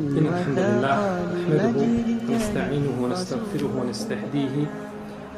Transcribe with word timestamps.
إن 0.00 0.26
الحمد 0.32 0.58
لله 0.58 0.96
نحمده 1.36 1.80
ونستعينه 2.28 2.94
ونستغفره 3.02 3.72
ونستهديه 3.80 4.56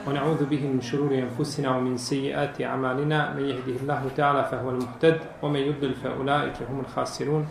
ونعوذ 0.07 0.45
به 0.45 0.63
من 0.67 0.81
شرور 0.81 1.11
أنفسنا 1.15 1.77
ومن 1.77 1.97
سيئات 1.97 2.63
أعمالنا. 2.63 3.35
من 3.35 3.43
يهده 3.43 3.77
الله 3.83 4.03
تعالى 4.17 4.45
فهو 4.51 4.71
المهتد 4.71 5.19
ومن 5.43 5.61
يضلل 5.61 5.95
فأولئك 5.95 6.57
هم 6.71 6.81
الخاسرون. 6.81 7.47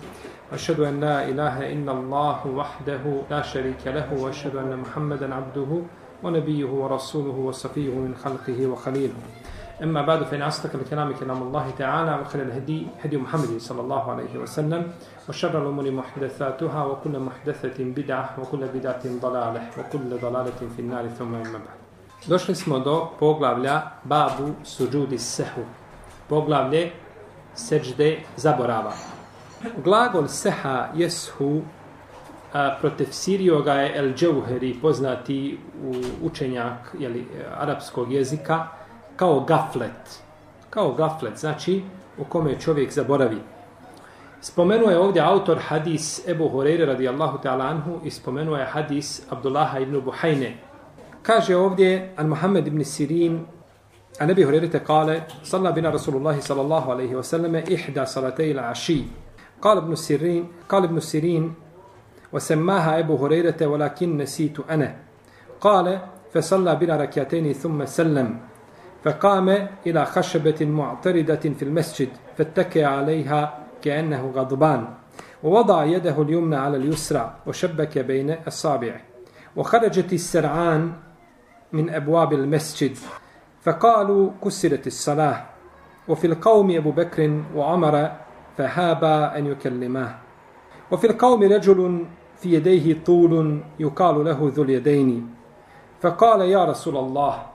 أشهد 0.54 0.79
أن 0.79 1.00
لا 1.00 1.28
إله 1.29 1.74
إلا 1.74 1.92
الله 1.92 2.47
وحده 2.47 3.04
لا 3.32 3.41
شريك 3.41 3.84
له 3.86 4.07
وأشهد 4.20 4.55
أن 4.55 4.78
محمدا 4.80 5.36
عبده 5.36 5.71
ونبيه 6.23 6.66
ورسوله 6.66 7.38
وصفيه 7.48 7.91
من 7.91 8.16
خلقه 8.23 8.68
وخليله. 8.68 9.20
أما 9.82 10.03
بعد 10.03 10.23
فإن 10.23 10.43
أصدق 10.43 10.71
الكلام 10.75 11.12
كلام 11.12 11.43
الله 11.43 11.71
تعالى 11.79 12.21
وخير 12.21 12.43
الهدي 12.43 12.87
هدي 13.05 13.16
محمد 13.16 13.59
صلى 13.59 13.80
الله 13.80 14.11
عليه 14.11 14.39
وسلم 14.39 14.93
وشر 15.29 15.62
الأمور 15.62 15.91
محدثاتها 15.91 16.84
وكل 16.84 17.18
محدثة 17.18 17.84
بدعة 17.84 18.37
وكل 18.41 18.66
بدعة 18.75 19.03
ضلالة 19.22 19.63
وكل 19.79 20.18
ضلالة 20.22 20.61
في 20.76 20.81
النار 20.82 21.08
ثم 21.08 21.35
أما 21.35 21.58
بعد 21.58 21.76
Došli 22.26 22.54
smo 22.54 22.79
do 22.79 23.08
poglavlja 23.21 23.82
Babu 24.04 24.54
suđudi 24.64 25.18
sehu. 25.18 25.61
Poglavlje 26.29 26.93
seđde 27.54 28.18
zaborava. 28.36 28.93
Glagol 29.85 30.29
seha 30.29 30.89
jeshu 30.95 31.61
a, 32.53 32.77
protefsirio 32.81 33.62
ga 33.62 33.72
je 33.72 33.97
El 33.97 34.14
Džauheri, 34.14 34.78
poznati 34.83 35.58
u 35.84 35.95
učenjak 36.22 36.95
jeli, 36.98 37.27
arapskog 37.58 38.12
jezika, 38.12 38.67
kao 39.20 39.41
gaflet. 39.41 40.22
Kao 40.70 40.92
gaflet, 40.92 41.39
znači 41.39 41.83
u 42.19 42.25
kome 42.25 42.61
čovjek 42.61 42.92
zaboravi. 42.92 43.39
Spomenuo 44.41 44.91
je 44.91 44.98
ovdje 44.98 45.22
autor 45.22 45.58
hadis 45.58 46.28
Ebu 46.28 46.48
Horeire 46.48 46.86
radijallahu 46.86 47.39
ta'ala 47.39 47.64
anhu 47.64 48.00
i 48.05 48.11
spomenuo 48.11 48.56
je 48.56 48.64
hadis 48.64 49.22
Abdullaha 49.31 49.78
ibn 49.78 50.00
Buhajne. 50.00 50.56
Kaže 51.23 51.56
ovdje 51.56 52.12
an 52.17 52.29
Muhammed 52.29 52.67
ibn 52.67 52.84
Sirin 52.84 53.47
a 54.19 54.27
nebi 54.27 54.42
Horeire 54.42 54.70
te 54.70 54.84
kale 54.84 55.23
salla 55.42 55.73
bina 55.73 55.91
Rasulullahi 55.91 56.42
sallallahu 56.42 56.91
alaihi 56.91 57.15
wa 57.15 57.23
sallame 57.23 57.65
ihda 57.69 58.06
salatej 58.06 58.55
la 58.55 58.70
aši. 58.70 59.05
قال 59.62 59.79
ابن 59.79 59.95
سيرين 59.95 60.48
قال 60.69 60.84
ابن 60.84 61.01
سيرين 61.01 61.55
وسماها 62.33 62.98
أبو 62.98 63.17
هريرة 63.17 63.67
ولكن 63.67 64.17
نسيت 64.17 64.61
أنا 64.70 64.97
قال 65.61 66.01
فصلى 66.33 66.77
بنا 66.77 66.97
ركعتين 66.97 67.53
ثم 67.53 67.84
سلم 67.84 68.41
فقام 69.04 69.68
إلى 69.88 70.06
خشبة 70.06 70.66
معتردة 70.66 71.36
في 71.36 71.64
المسجد 71.64 72.10
فاتكى 72.38 72.86
عليها 72.86 73.58
كأنه 73.82 74.32
غضبان 74.36 74.88
ووضع 75.44 75.86
يده 75.86 76.22
اليمنى 76.22 76.56
على 76.56 76.78
اليسرى 76.78 77.36
وشبك 77.48 77.98
بين 77.98 78.36
الصابع 78.48 79.02
وخرجت 79.56 80.14
السرعان 80.14 80.94
من 81.74 81.90
أبواب 81.90 82.34
المسجد 82.34 82.98
فقالوا 83.62 84.30
كسرت 84.44 84.88
الصلاة. 84.88 85.46
وفي 86.08 86.28
القوم 86.28 86.72
أبو 86.72 86.92
بكر 86.92 87.44
وعمر 87.56 88.12
فهابا 88.58 89.38
أن 89.38 89.46
يكلماه. 89.46 90.16
وفي 90.92 91.08
القوم 91.08 91.44
رجل 91.44 92.06
في 92.38 92.54
يديه 92.54 93.04
طول 93.06 93.60
يقال 93.80 94.26
له 94.26 94.52
ذو 94.56 94.64
اليدين. 94.64 95.36
فقال 96.02 96.42
يا 96.42 96.66
رسول 96.66 96.98
الله 96.98 97.46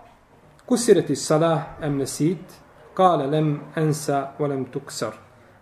كسرت 0.71 1.11
الصلاة 1.11 1.63
أم 1.85 2.03
نسيت؟ 2.03 2.53
قال 2.97 3.31
لم 3.31 3.63
أنسى 3.79 4.29
ولم 4.41 4.65
تكسر. 4.65 5.15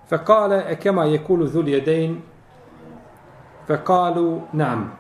فقال 0.08 0.52
أكما 0.52 1.04
يقول 1.04 1.46
ذو 1.46 1.60
اليدين؟ 1.60 2.20
فقالوا 3.68 4.40
نعم. 4.52 4.90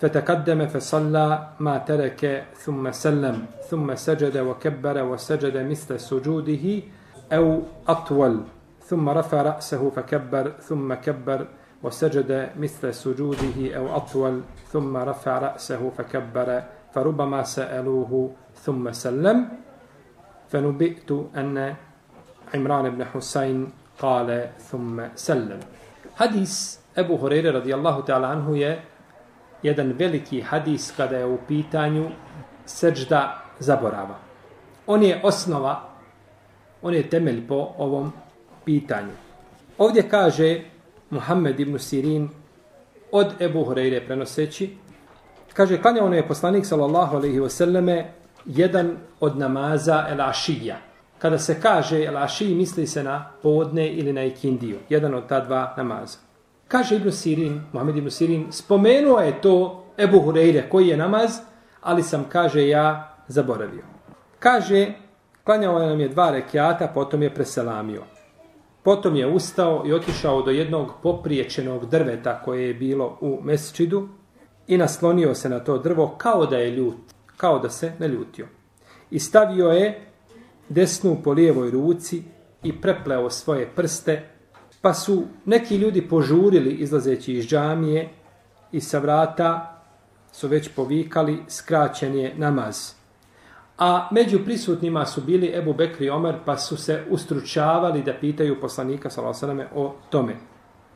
فتقدم 0.00 0.66
فصلى 0.66 1.48
ما 1.60 1.78
ترك 1.78 2.44
ثم 2.56 2.92
سلم 2.92 3.46
ثم 3.70 3.94
سجد 3.94 4.36
وكبر 4.36 5.02
وسجد 5.02 5.56
مثل 5.56 6.00
سجوده 6.00 6.82
أو 7.32 7.62
أطول. 7.88 8.40
ثم 8.84 9.08
رفع 9.08 9.42
رأسه 9.42 9.90
فكبر 9.90 10.52
ثم 10.60 10.94
كبر 10.94 11.46
وسجد 11.82 12.50
مثل 12.58 12.94
سجوده 12.94 13.76
أو 13.76 13.96
أطول. 13.96 14.40
ثم 14.72 14.96
رفع 14.96 15.38
رأسه 15.38 15.90
فكبر 15.98 16.62
فربما 16.93 17.43
سألوه 17.43 18.31
ثم 18.55 18.91
سلم 18.91 19.49
فنبئت 20.49 21.11
أن 21.37 21.75
عمران 22.53 22.89
بن 22.89 23.05
حسين 23.05 23.69
قال 23.99 24.49
ثم 24.59 25.01
سلم 25.15 25.59
حديث 26.15 26.83
Ebu 26.93 27.17
Horeire 27.17 27.51
radijallahu 27.51 28.05
ta'ala 28.05 28.29
anhu 28.29 28.55
je 28.55 28.79
jedan 29.63 29.93
veliki 29.97 30.41
hadis 30.41 30.93
kada 30.97 31.17
je 31.17 31.25
u 31.25 31.37
pitanju 31.47 32.09
seđda 32.65 33.41
zaborava. 33.59 34.15
On 34.87 35.03
je 35.03 35.21
osnova, 35.23 35.89
on 36.81 36.93
je 36.93 37.09
temelj 37.09 37.47
po 37.47 37.73
ovom 37.77 38.13
pitanju. 38.65 39.11
Ovdje 39.77 40.09
kaže 40.09 40.61
Muhammed 41.09 41.59
ibn 41.59 41.79
Sirin 41.79 42.29
od 43.11 43.41
Ebu 43.41 43.63
Horeire 43.63 44.05
prenoseći, 44.05 44.77
kaže, 45.58 45.80
klanjao 45.82 46.06
ono 46.06 46.16
je 46.16 46.28
poslanik 46.28 46.66
sallallahu 46.66 47.16
alaihi 47.16 47.40
wasallame 47.40 48.04
jedan 48.46 48.96
od 49.20 49.38
namaza 49.38 50.04
el 50.10 50.20
ašija. 50.20 50.76
Kada 51.18 51.38
se 51.38 51.60
kaže 51.60 52.04
el 52.04 52.16
ašiji, 52.16 52.54
misli 52.54 52.86
se 52.86 53.02
na 53.02 53.30
podne 53.42 53.88
ili 53.88 54.12
na 54.12 54.24
ikindiju. 54.24 54.78
Jedan 54.88 55.14
od 55.14 55.26
ta 55.28 55.40
dva 55.40 55.74
namaza. 55.76 56.18
Kaže 56.68 56.96
Ibn 56.96 57.10
Sirin, 57.10 57.60
Muhammed 57.72 57.96
Ibn 57.96 58.10
Sirin, 58.10 58.46
spomenuo 58.52 59.18
je 59.18 59.40
to 59.40 59.84
Ebu 59.98 60.20
Hureyre 60.20 60.68
koji 60.68 60.88
je 60.88 60.96
namaz, 60.96 61.40
ali 61.80 62.02
sam, 62.02 62.24
kaže, 62.28 62.68
ja 62.68 63.16
zaboravio. 63.28 63.82
Kaže, 64.38 64.92
klanjao 65.44 65.78
nam 65.78 66.00
je 66.00 66.08
dva 66.08 66.30
rekiata, 66.30 66.86
potom 66.94 67.22
je 67.22 67.34
preselamio. 67.34 68.02
Potom 68.82 69.16
je 69.16 69.26
ustao 69.26 69.82
i 69.86 69.92
otišao 69.92 70.42
do 70.42 70.50
jednog 70.50 70.92
popriječenog 71.02 71.86
drveta 71.86 72.42
koje 72.44 72.66
je 72.66 72.74
bilo 72.74 73.18
u 73.20 73.38
mesčidu 73.42 74.08
i 74.68 74.78
naslonio 74.78 75.34
se 75.34 75.48
na 75.48 75.60
to 75.60 75.78
drvo 75.78 76.14
kao 76.18 76.46
da 76.46 76.56
je 76.56 76.70
ljut, 76.70 76.96
kao 77.36 77.58
da 77.58 77.70
se 77.70 77.92
ne 77.98 78.08
ljutio. 78.08 78.46
I 79.10 79.18
stavio 79.18 79.68
je 79.68 80.00
desnu 80.68 81.16
po 81.24 81.32
lijevoj 81.32 81.70
ruci 81.70 82.22
i 82.62 82.80
prepleo 82.80 83.30
svoje 83.30 83.66
prste, 83.76 84.28
pa 84.80 84.94
su 84.94 85.24
neki 85.44 85.76
ljudi 85.76 86.08
požurili 86.08 86.72
izlazeći 86.72 87.32
iz 87.32 87.46
džamije 87.46 88.08
i 88.72 88.80
sa 88.80 88.98
vrata 88.98 89.82
su 90.32 90.48
već 90.48 90.68
povikali 90.76 91.38
skraćen 91.48 92.14
je 92.14 92.34
namaz. 92.36 92.92
A 93.78 94.08
među 94.12 94.44
prisutnima 94.44 95.06
su 95.06 95.20
bili 95.20 95.52
Ebu 95.54 95.72
Bekri 95.72 96.06
i 96.06 96.10
Omer, 96.10 96.34
pa 96.44 96.56
su 96.56 96.76
se 96.76 97.04
ustručavali 97.10 98.02
da 98.02 98.14
pitaju 98.20 98.60
poslanika 98.60 99.10
s.a.v. 99.10 99.66
o 99.74 99.94
tome. 100.10 100.36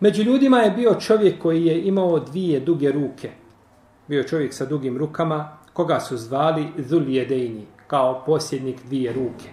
Među 0.00 0.22
ljudima 0.22 0.58
je 0.58 0.70
bio 0.70 0.94
čovjek 0.94 1.42
koji 1.42 1.64
je 1.64 1.82
imao 1.82 2.18
dvije 2.18 2.60
duge 2.60 2.92
ruke. 2.92 3.30
Bio 4.12 4.22
čovjek 4.22 4.54
sa 4.54 4.64
dugim 4.64 4.98
rukama, 4.98 5.56
koga 5.72 6.00
su 6.00 6.16
zvali 6.16 6.66
Zuljedejni, 6.78 7.66
kao 7.86 8.22
posjednik 8.26 8.82
dvije 8.84 9.12
ruke. 9.12 9.48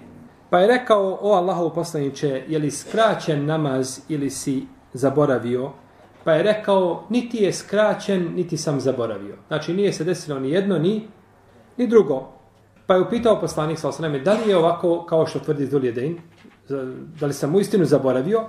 Pa 0.49 0.59
je 0.59 0.67
rekao, 0.67 1.17
o 1.21 1.33
Allahov 1.33 1.69
poslaniće, 1.69 2.43
je 2.47 2.59
li 2.59 2.71
skraćen 2.71 3.45
namaz 3.45 3.99
ili 4.09 4.29
si 4.29 4.65
zaboravio? 4.93 5.71
Pa 6.23 6.33
je 6.33 6.43
rekao, 6.43 7.03
niti 7.09 7.37
je 7.37 7.53
skraćen, 7.53 8.33
niti 8.35 8.57
sam 8.57 8.79
zaboravio. 8.79 9.35
Znači, 9.47 9.73
nije 9.73 9.93
se 9.93 10.03
desilo 10.03 10.39
ni 10.39 10.51
jedno, 10.51 10.77
ni, 10.77 11.07
ni 11.77 11.87
drugo. 11.87 12.27
Pa 12.87 12.93
je 12.93 13.01
upitao 13.01 13.39
poslanik 13.39 13.79
sa 13.79 13.91
da 14.23 14.33
li 14.33 14.49
je 14.49 14.57
ovako 14.57 15.05
kao 15.05 15.25
što 15.25 15.39
tvrdi 15.39 15.65
Zuljedejn? 15.65 16.17
da 17.19 17.25
li 17.25 17.33
sam 17.33 17.55
u 17.55 17.59
istinu 17.59 17.85
zaboravio? 17.85 18.43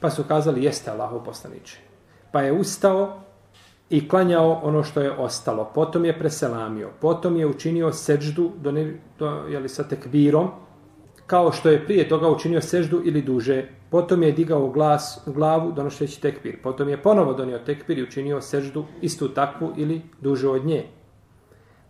Pa 0.00 0.10
su 0.10 0.24
kazali, 0.24 0.64
jeste 0.64 0.90
Allahov 0.90 1.24
poslaniće. 1.24 1.78
Pa 2.32 2.42
je 2.42 2.52
ustao 2.52 3.22
i 3.92 4.08
klanjao 4.08 4.60
ono 4.62 4.82
što 4.82 5.00
je 5.00 5.12
ostalo. 5.12 5.70
Potom 5.74 6.04
je 6.04 6.18
preselamio. 6.18 6.90
Potom 7.00 7.36
je 7.36 7.46
učinio 7.46 7.92
seđdu 7.92 8.50
do, 8.60 8.72
ne, 8.72 9.00
do, 9.18 9.28
jeli, 9.48 9.68
sa 9.68 9.84
tekbirom, 9.84 10.48
kao 11.26 11.52
što 11.52 11.68
je 11.68 11.84
prije 11.84 12.08
toga 12.08 12.28
učinio 12.28 12.60
seždu 12.60 13.02
ili 13.04 13.22
duže. 13.22 13.68
Potom 13.90 14.22
je 14.22 14.32
digao 14.32 14.68
glas 14.68 15.20
u 15.26 15.32
glavu 15.32 15.72
donošeći 15.72 16.20
tekbir. 16.20 16.62
Potom 16.62 16.88
je 16.88 17.02
ponovo 17.02 17.34
donio 17.34 17.58
tekbir 17.58 17.98
i 17.98 18.02
učinio 18.02 18.40
seždu 18.40 18.84
istu 19.00 19.28
takvu 19.28 19.72
ili 19.76 20.02
dužu 20.20 20.50
od 20.50 20.64
nje. 20.66 20.84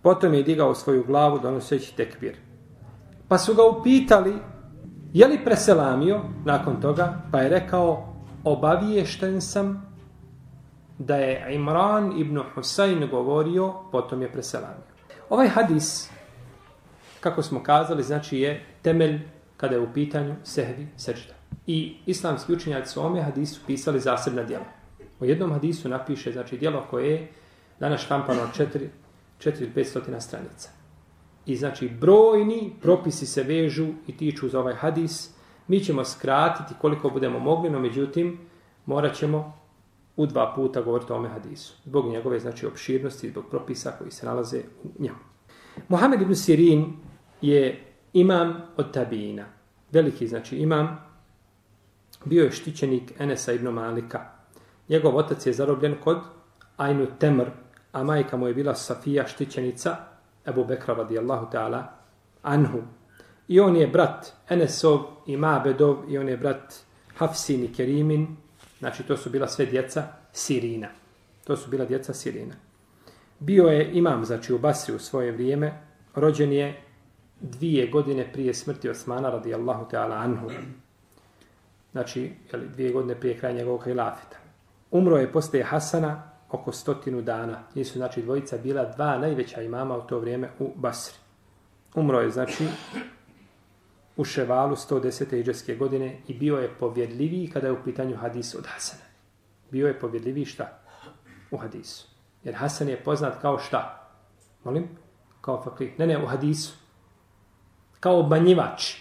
Potom 0.02 0.34
je 0.34 0.42
digao 0.42 0.74
svoju 0.74 1.04
glavu 1.06 1.38
donoseći 1.38 1.96
tekbir. 1.96 2.36
Pa 3.28 3.38
su 3.38 3.54
ga 3.54 3.62
upitali 3.62 4.34
je 5.12 5.26
li 5.26 5.44
preselamio 5.44 6.20
nakon 6.44 6.80
toga, 6.80 7.22
pa 7.30 7.40
je 7.40 7.48
rekao 7.48 8.14
obaviješten 8.44 9.40
sam 9.40 9.91
da 11.06 11.16
je 11.16 11.54
Imran 11.54 12.20
ibn 12.20 12.40
Husayn 12.54 13.10
govorio, 13.10 13.74
potom 13.92 14.22
je 14.22 14.32
preselamio. 14.32 14.92
Ovaj 15.30 15.48
hadis, 15.48 16.10
kako 17.20 17.42
smo 17.42 17.62
kazali, 17.62 18.02
znači 18.02 18.38
je 18.38 18.64
temelj 18.82 19.20
kada 19.56 19.74
je 19.74 19.80
u 19.80 19.92
pitanju 19.94 20.34
sehvi 20.44 20.88
sežda. 20.96 21.34
I 21.66 21.96
islamski 22.06 22.52
učenjaci 22.52 22.92
su 22.92 23.06
ome 23.06 23.22
hadisu 23.22 23.60
pisali 23.66 24.00
zasebna 24.00 24.42
djela. 24.42 24.64
O 25.20 25.24
jednom 25.24 25.52
hadisu 25.52 25.88
napiše, 25.88 26.32
znači, 26.32 26.58
djelo 26.58 26.86
koje 26.90 27.10
je 27.10 27.28
danas 27.80 28.00
štampano 28.00 28.40
4 28.54 28.88
500 29.40 30.20
stranica. 30.20 30.70
I 31.46 31.56
znači, 31.56 31.88
brojni 31.88 32.72
propisi 32.82 33.26
se 33.26 33.42
vežu 33.42 33.88
i 34.06 34.16
tiču 34.16 34.48
za 34.48 34.60
ovaj 34.60 34.74
hadis. 34.74 35.30
Mi 35.68 35.80
ćemo 35.80 36.04
skratiti 36.04 36.74
koliko 36.80 37.10
budemo 37.10 37.38
mogli, 37.38 37.70
no 37.70 37.78
međutim, 37.78 38.38
morat 38.86 39.14
ćemo 39.14 39.61
u 40.16 40.26
dva 40.26 40.52
puta 40.56 40.82
govoriti 40.82 41.12
o 41.12 41.16
ome 41.16 41.28
hadisu. 41.28 41.74
Zbog 41.84 42.06
njegove, 42.06 42.40
znači, 42.40 42.66
opširnosti, 42.66 43.30
zbog 43.30 43.44
propisa 43.50 43.92
koji 43.98 44.10
se 44.10 44.26
nalaze 44.26 44.62
u 44.84 45.02
njemu. 45.02 45.18
Mohamed 45.88 46.22
ibn 46.22 46.34
Sirin 46.34 46.96
je 47.40 47.84
imam 48.12 48.62
od 48.76 48.92
tabijina. 48.92 49.44
Veliki, 49.92 50.26
znači, 50.26 50.56
imam. 50.56 50.98
Bio 52.24 52.44
je 52.44 52.50
štićenik 52.50 53.12
Enesa 53.18 53.52
ibn 53.52 53.68
Malika. 53.68 54.20
Njegov 54.88 55.16
otac 55.16 55.46
je 55.46 55.52
zarobljen 55.52 55.96
kod 56.04 56.18
Ainu 56.76 57.06
Temr, 57.18 57.46
a 57.92 58.04
majka 58.04 58.36
mu 58.36 58.48
je 58.48 58.54
bila 58.54 58.74
Safija 58.74 59.26
štićenica 59.26 59.96
Ebu 60.46 60.64
Bekra 60.64 60.94
radijallahu 60.94 61.46
ta'ala 61.52 61.82
anhu. 62.42 62.82
I 63.48 63.60
on 63.60 63.76
je 63.76 63.86
brat 63.86 64.32
Enesov 64.48 65.00
i 65.26 65.36
Mabedov 65.36 65.96
i 66.08 66.18
on 66.18 66.28
je 66.28 66.36
brat 66.36 66.74
Hafsin 67.16 67.64
i 67.64 67.72
Kerimin. 67.72 68.36
Znači 68.82 69.02
to 69.02 69.16
su 69.16 69.30
bila 69.30 69.48
sve 69.48 69.66
djeca 69.66 70.02
Sirina. 70.32 70.88
To 71.44 71.56
su 71.56 71.70
bila 71.70 71.84
djeca 71.84 72.14
Sirina. 72.14 72.54
Bio 73.38 73.64
je 73.64 73.92
imam, 73.92 74.24
znači 74.24 74.52
u 74.52 74.58
Basri 74.58 74.94
u 74.94 74.98
svoje 74.98 75.32
vrijeme. 75.32 75.72
Rođen 76.14 76.52
je 76.52 76.82
dvije 77.40 77.86
godine 77.86 78.32
prije 78.32 78.54
smrti 78.54 78.88
Osmana 78.88 79.30
radijallahu 79.30 79.84
ta'ala 79.90 80.22
anhu. 80.22 80.50
Znači, 81.92 82.32
jeli, 82.52 82.68
dvije 82.68 82.92
godine 82.92 83.20
prije 83.20 83.38
kraja 83.38 83.54
njegovog 83.54 83.84
hilafita. 83.84 84.36
Umro 84.90 85.16
je 85.16 85.32
posle 85.32 85.62
Hasana 85.62 86.30
oko 86.50 86.72
stotinu 86.72 87.22
dana. 87.22 87.58
Nisu, 87.74 87.98
znači, 87.98 88.22
dvojica 88.22 88.58
bila 88.58 88.84
dva 88.84 89.18
najveća 89.18 89.62
imama 89.62 89.96
u 89.96 90.06
to 90.06 90.18
vrijeme 90.18 90.50
u 90.58 90.72
Basri. 90.74 91.16
Umro 91.94 92.20
je, 92.20 92.30
znači, 92.30 92.66
u 94.16 94.24
Ševalu 94.24 94.76
110. 94.76 95.36
iđeske 95.36 95.74
godine 95.74 96.16
i 96.28 96.34
bio 96.34 96.56
je 96.56 96.74
povjedljiviji 96.80 97.50
kada 97.50 97.66
je 97.66 97.72
u 97.72 97.82
pitanju 97.84 98.16
hadis 98.16 98.54
od 98.54 98.66
Hasana. 98.66 99.02
Bio 99.70 99.86
je 99.86 100.00
povjedljiviji 100.00 100.44
šta? 100.44 100.78
U 101.50 101.56
hadisu. 101.56 102.06
Jer 102.44 102.54
Hasan 102.54 102.88
je 102.88 103.04
poznat 103.04 103.40
kao 103.40 103.58
šta? 103.58 104.08
Molim? 104.64 104.88
Kao 105.40 105.62
fakih. 105.62 105.98
Ne, 105.98 106.06
ne, 106.06 106.24
u 106.24 106.26
hadisu. 106.26 106.74
Kao 108.00 108.18
obmanjivač. 108.18 108.94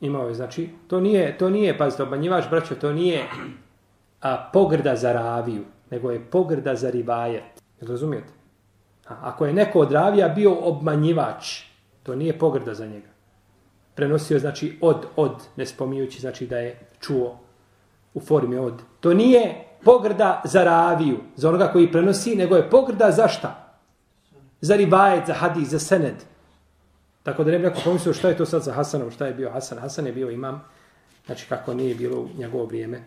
Imao 0.00 0.28
je, 0.28 0.34
znači, 0.34 0.70
to 0.88 1.00
nije, 1.00 1.38
to 1.38 1.50
nije, 1.50 1.78
pazite, 1.78 2.02
obmanjivač, 2.02 2.44
braćo, 2.50 2.74
to 2.74 2.92
nije 2.92 3.24
a, 4.20 4.50
pogrda 4.52 4.96
za 4.96 5.12
raviju 5.12 5.64
nego 5.90 6.10
je 6.10 6.30
pogrda 6.30 6.74
za 6.74 6.90
rivajet. 6.90 7.62
Razumijete? 7.80 8.32
A, 9.08 9.14
ako 9.20 9.46
je 9.46 9.52
neko 9.52 9.80
od 9.80 9.92
ravija 9.92 10.28
bio 10.28 10.54
obmanjivač, 10.54 11.62
to 12.02 12.14
nije 12.16 12.38
pogrda 12.38 12.74
za 12.74 12.86
njega. 12.86 13.15
Prenosio 13.96 14.38
znači 14.38 14.78
od, 14.80 15.06
od, 15.16 15.32
ne 15.56 15.66
spominjući 15.66 16.20
znači 16.20 16.46
da 16.46 16.58
je 16.58 16.78
čuo 17.00 17.38
u 18.14 18.20
formi 18.20 18.56
od. 18.56 18.82
To 19.00 19.14
nije 19.14 19.64
pogrda 19.84 20.42
za 20.44 20.64
raviju, 20.64 21.18
za 21.36 21.48
onoga 21.48 21.68
koji 21.72 21.92
prenosi, 21.92 22.36
nego 22.36 22.56
je 22.56 22.70
pogrda 22.70 23.10
za 23.10 23.28
šta? 23.28 23.78
Za 24.60 24.76
rivajet, 24.76 25.26
za 25.26 25.34
hadis, 25.34 25.68
za 25.68 25.78
sened. 25.78 26.14
Tako 27.22 27.44
da 27.44 27.50
ne 27.50 27.58
bi 27.58 27.64
neko 27.64 27.80
pomislio 27.84 28.14
šta 28.14 28.28
je 28.28 28.36
to 28.36 28.46
sad 28.46 28.62
za 28.62 28.72
Hasanom, 28.72 29.10
šta 29.10 29.26
je 29.26 29.34
bio 29.34 29.50
Hasan. 29.50 29.78
Hasan 29.78 30.06
je 30.06 30.12
bio 30.12 30.30
imam, 30.30 30.64
znači 31.26 31.46
kako 31.48 31.74
nije 31.74 31.94
bilo 31.94 32.20
u 32.20 32.28
njegovo 32.38 32.64
vrijeme 32.64 33.02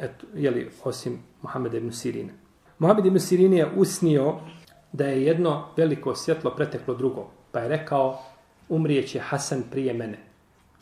eto, 0.00 0.26
jeli, 0.34 0.70
osim 0.84 1.18
Muhammed 1.42 1.74
ibn 1.74 1.92
Sirina. 1.92 2.32
Muhammed 2.78 3.06
ibn 3.06 3.20
Sirin 3.20 3.52
je 3.52 3.68
usnio 3.76 4.34
da 4.92 5.04
je 5.04 5.22
jedno 5.22 5.68
veliko 5.76 6.14
svjetlo 6.14 6.50
preteklo 6.50 6.94
drugo, 6.94 7.30
pa 7.52 7.60
je 7.60 7.68
rekao 7.68 8.22
umrijeće 8.70 9.18
Hasan 9.18 9.62
prije 9.70 9.94
mene. 9.94 10.18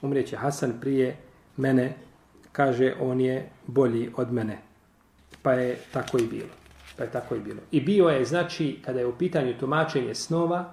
Umrijeće 0.02 0.36
Hasan 0.36 0.72
prije 0.80 1.16
mene, 1.56 1.96
kaže 2.52 2.94
on 3.00 3.20
je 3.20 3.50
bolji 3.66 4.10
od 4.16 4.32
mene. 4.32 4.58
Pa 5.42 5.52
je 5.52 5.78
tako 5.92 6.18
i 6.18 6.26
bilo. 6.26 6.54
Pa 6.96 7.04
je 7.04 7.10
tako 7.10 7.34
i 7.34 7.40
bilo. 7.40 7.60
I 7.70 7.80
bio 7.80 8.08
je, 8.08 8.24
znači, 8.24 8.78
kada 8.84 9.00
je 9.00 9.06
u 9.06 9.18
pitanju 9.18 9.58
tumačenje 9.58 10.14
snova, 10.14 10.72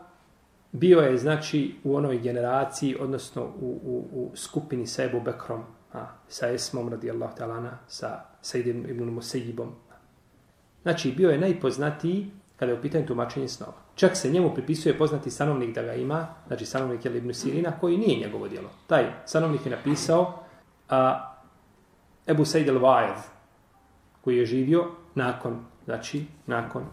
bio 0.72 1.00
je, 1.00 1.18
znači, 1.18 1.76
u 1.84 1.96
onoj 1.96 2.20
generaciji, 2.20 2.96
odnosno 3.00 3.44
u, 3.44 3.80
u, 3.84 4.08
u 4.12 4.32
skupini 4.36 4.88
sa 4.88 5.04
Ebu 5.04 5.22
Bekrom, 5.22 5.64
a, 5.94 6.06
sa 6.28 6.50
Esmom 6.52 6.90
radijallahu 6.90 7.36
talana, 7.38 7.78
sa 7.88 8.26
Sejdim 8.42 8.86
ibn 8.90 9.10
Musejibom. 9.10 9.72
Znači, 10.82 11.12
bio 11.12 11.30
je 11.30 11.38
najpoznatiji 11.38 12.32
kada 12.56 12.72
je 12.72 12.78
u 12.78 12.82
pitanju 12.82 13.06
tumačenje 13.06 13.48
snova. 13.48 13.74
Čak 13.96 14.18
se 14.18 14.32
njemu 14.32 14.54
pripisuje 14.54 14.98
poznati 14.98 15.32
stanovnik 15.32 15.76
da 15.76 15.82
ga 15.82 15.94
ima, 15.94 16.28
znači 16.48 16.66
stanovnik 16.66 17.06
je 17.06 17.18
ibn 17.18 17.34
Sirina, 17.34 17.80
koji 17.80 17.98
nije 17.98 18.20
njegovo 18.20 18.48
djelo. 18.48 18.70
Taj 18.88 19.06
stanovnik 19.26 19.66
je 19.66 19.72
napisao 19.72 20.44
a, 20.90 21.32
Ebu 22.28 22.46
Sejd 22.46 22.68
el 22.68 22.80
Vajev, 22.80 23.16
koji 24.22 24.38
je 24.38 24.46
živio 24.46 24.86
nakon, 25.16 25.66
znači, 25.86 26.26
nakon 26.48 26.84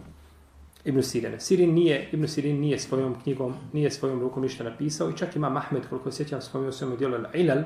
Ibn 0.85 1.03
Sirina. 1.03 1.41
Sirin 1.41 1.75
nije, 1.75 2.09
Ibn 2.13 2.29
Sirin 2.29 2.61
nije 2.61 2.79
svojom 2.79 3.23
knjigom, 3.23 3.55
nije 3.73 3.91
svojom 3.91 4.21
rukom 4.21 4.43
ništa 4.43 4.65
napisao 4.65 5.11
i 5.11 5.17
čak 5.17 5.37
ima 5.37 5.49
Mahmed, 5.49 5.83
koliko 5.89 6.11
sjećam, 6.11 6.43
spomio 6.43 6.73
svojom 6.73 6.97
djelu 6.97 7.17
Ilal, 7.35 7.63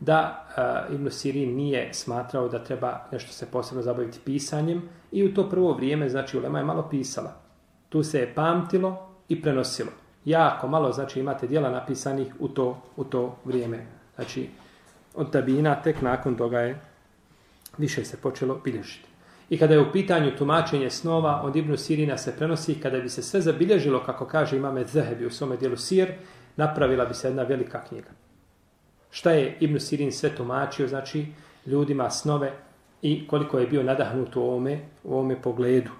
da 0.00 0.46
uh, 0.88 0.94
Ibn 0.94 1.10
Sirin 1.10 1.56
nije 1.56 1.94
smatrao 1.94 2.48
da 2.48 2.64
treba 2.64 3.00
nešto 3.12 3.32
se 3.32 3.46
posebno 3.46 3.82
zabaviti 3.82 4.18
pisanjem 4.24 4.82
i 5.12 5.24
u 5.24 5.34
to 5.34 5.50
prvo 5.50 5.72
vrijeme, 5.72 6.08
znači, 6.08 6.38
Ulema 6.38 6.58
je 6.58 6.64
malo 6.64 6.88
pisala. 6.90 7.32
Tu 7.88 8.02
se 8.02 8.20
je 8.20 8.34
pamtilo 8.34 9.08
i 9.28 9.42
prenosilo. 9.42 9.90
Jako 10.24 10.68
malo, 10.68 10.92
znači, 10.92 11.20
imate 11.20 11.46
dijela 11.46 11.70
napisanih 11.70 12.34
u 12.38 12.48
to, 12.48 12.82
u 12.96 13.04
to 13.04 13.36
vrijeme. 13.44 13.86
Znači, 14.14 14.48
od 15.14 15.32
tabina 15.32 15.82
tek 15.82 16.02
nakon 16.02 16.36
toga 16.36 16.60
je 16.60 16.80
više 17.78 18.04
se 18.04 18.16
počelo 18.16 18.60
bilježiti. 18.64 19.08
I 19.50 19.58
kada 19.58 19.74
je 19.74 19.80
u 19.80 19.92
pitanju 19.92 20.36
tumačenje 20.38 20.90
snova, 20.90 21.42
od 21.42 21.56
Ibn 21.56 21.76
Sirina 21.76 22.18
se 22.18 22.36
prenosi, 22.36 22.80
kada 22.80 23.00
bi 23.00 23.08
se 23.08 23.22
sve 23.22 23.40
zabilježilo, 23.40 24.02
kako 24.06 24.26
kaže 24.26 24.56
imame 24.56 24.84
Zehebi 24.84 25.26
u 25.26 25.30
svome 25.30 25.56
dijelu 25.56 25.76
Sir, 25.76 26.12
napravila 26.56 27.04
bi 27.04 27.14
se 27.14 27.28
jedna 27.28 27.42
velika 27.42 27.84
knjiga 27.84 28.23
šta 29.14 29.30
je 29.30 29.56
Ibn 29.60 29.80
Sirin 29.80 30.12
sve 30.12 30.36
tumačio, 30.36 30.88
znači 30.88 31.26
ljudima 31.66 32.10
snove 32.10 32.52
i 33.02 33.26
koliko 33.26 33.58
je 33.58 33.66
bio 33.66 33.82
nadahnut 33.82 34.36
u 34.36 34.42
ovome, 34.42 34.80
u 35.04 35.14
ovome 35.14 35.42
pogledu. 35.42 35.90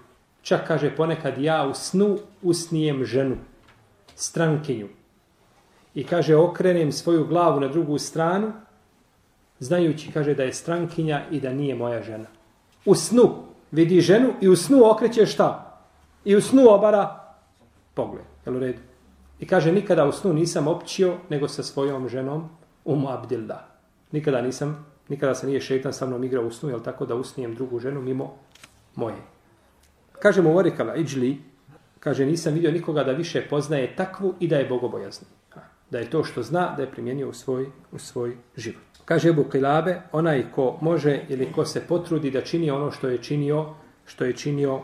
Čak 0.43 0.67
kaže 0.67 0.97
ponekad 0.97 1.39
ja 1.39 1.67
u 1.71 1.75
snu 1.75 2.19
usnijem 2.43 3.05
ženu, 3.05 3.37
strankinju. 4.15 4.89
I 5.95 6.05
kaže 6.05 6.37
okrenem 6.37 6.93
svoju 6.93 7.27
glavu 7.27 7.61
na 7.61 7.69
drugu 7.69 7.99
stranu, 7.99 8.53
znajući 9.59 10.13
kaže 10.13 10.35
da 10.35 10.43
je 10.43 10.53
strankinja 10.53 11.23
i 11.31 11.41
da 11.41 11.53
nije 11.53 11.75
moja 11.75 12.03
žena. 12.03 12.27
U 12.85 12.95
snu 12.95 13.31
vidi 13.71 14.01
ženu 14.01 14.33
i 14.41 14.49
u 14.49 14.57
snu 14.57 14.91
okreće 14.91 15.27
šta? 15.27 15.79
I 16.25 16.37
u 16.37 16.41
snu 16.41 16.67
obara 16.69 17.35
pogled. 17.95 18.25
Jel 18.47 18.57
u 18.57 18.59
redu? 18.59 18.81
I 19.41 19.47
kaže 19.47 19.73
nikada 19.73 20.05
u 20.05 20.13
snu 20.13 20.33
nisam 20.33 20.69
općio 20.69 21.17
nego 21.29 21.49
sa 21.49 21.63
svojom 21.63 22.09
ženom 22.09 22.51
Umu 22.85 23.09
Abdilda. 23.09 23.69
Nikada 24.13 24.43
nisam, 24.43 24.87
nikada 25.09 25.35
se 25.35 25.47
nije 25.47 25.61
šeitan 25.61 25.93
sa 25.93 26.07
mnom 26.07 26.25
igrao 26.25 26.47
u 26.47 26.51
snu, 26.51 26.69
jel 26.69 26.81
tako 26.81 27.07
da 27.07 27.15
usnijem 27.15 27.55
drugu 27.55 27.79
ženu 27.79 28.03
mimo 28.03 28.35
moje. 28.95 29.17
Kaže 30.19 30.43
mu 30.43 30.57
Orikala 30.57 30.97
Iđli, 30.97 31.39
kaže 32.01 32.27
nisam 32.27 32.55
vidio 32.55 32.73
nikoga 32.73 33.05
da 33.05 33.13
više 33.13 33.47
poznaje 33.51 33.97
takvu 33.97 34.35
i 34.41 34.49
da 34.49 34.57
je 34.57 34.69
bogobojazni. 34.69 35.27
Da 35.91 35.99
je 35.99 36.11
to 36.11 36.25
što 36.25 36.43
zna, 36.43 36.75
da 36.77 36.83
je 36.83 36.91
primjenio 36.91 37.29
u 37.29 37.33
svoj, 37.33 37.67
u 37.93 37.99
svoj 37.99 38.37
život. 38.57 38.83
Kaže 39.05 39.29
Ebu 39.29 39.45
Kilabe, 39.45 40.01
onaj 40.13 40.53
ko 40.53 40.79
može 40.81 41.21
ili 41.29 41.53
ko 41.53 41.65
se 41.65 41.81
potrudi 41.81 42.31
da 42.31 42.41
čini 42.41 42.71
ono 42.71 42.91
što 42.91 43.09
je 43.09 43.19
činio, 43.19 43.75
što 44.07 44.25
je 44.25 44.33
činio 44.33 44.81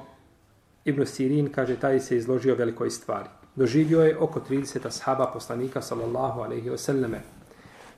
Ibn 0.84 1.06
Sirin, 1.06 1.52
kaže, 1.52 1.76
taj 1.76 2.00
se 2.00 2.16
izložio 2.16 2.54
velikoj 2.54 2.90
stvari. 2.90 3.28
Doživio 3.56 4.00
je 4.00 4.18
oko 4.18 4.40
30 4.40 4.86
ashaba 4.86 5.30
poslanika, 5.32 5.82
sallallahu 5.82 6.40
alaihi 6.40 6.70
wasallame, 6.70 7.18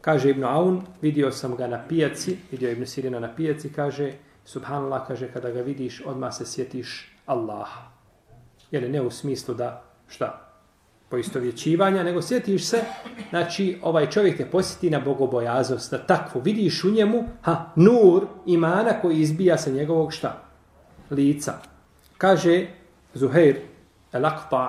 Kaže 0.03 0.31
Ibn 0.31 0.45
Aun, 0.45 0.83
vidio 1.03 1.31
sam 1.31 1.57
ga 1.57 1.67
na 1.67 1.79
pijaci, 1.89 2.37
vidio 2.51 2.71
Ibn 2.71 2.87
Sirina 2.87 3.21
na 3.21 3.35
pijaci, 3.35 3.73
kaže, 3.73 4.13
subhanallah, 4.45 5.07
kaže, 5.07 5.29
kada 5.33 5.51
ga 5.51 5.61
vidiš, 5.63 6.03
odmah 6.07 6.35
se 6.35 6.47
sjetiš 6.47 7.17
Allaha. 7.27 7.91
Jer 8.71 8.91
ne 8.91 9.03
u 9.03 9.11
smislu 9.11 9.55
da, 9.55 9.85
šta, 10.09 10.53
poistovjećivanja, 11.09 12.03
nego 12.03 12.23
sjetiš 12.23 12.67
se, 12.67 12.81
znači, 13.31 13.79
ovaj 13.83 14.11
čovjek 14.11 14.37
te 14.37 14.51
posjeti 14.51 14.91
na 14.91 15.01
bogobojaznost, 15.01 15.93
na 15.93 15.99
takvu, 15.99 16.41
vidiš 16.41 16.85
u 16.85 16.91
njemu, 16.91 17.25
ha, 17.43 17.71
nur 17.77 18.27
imana 18.47 19.01
koji 19.01 19.21
izbija 19.21 19.59
sa 19.59 19.71
njegovog 19.71 20.13
šta? 20.13 20.43
Lica. 21.11 21.55
Kaže 22.19 22.67
Zuhair 23.15 23.57
alaqta 24.13 24.69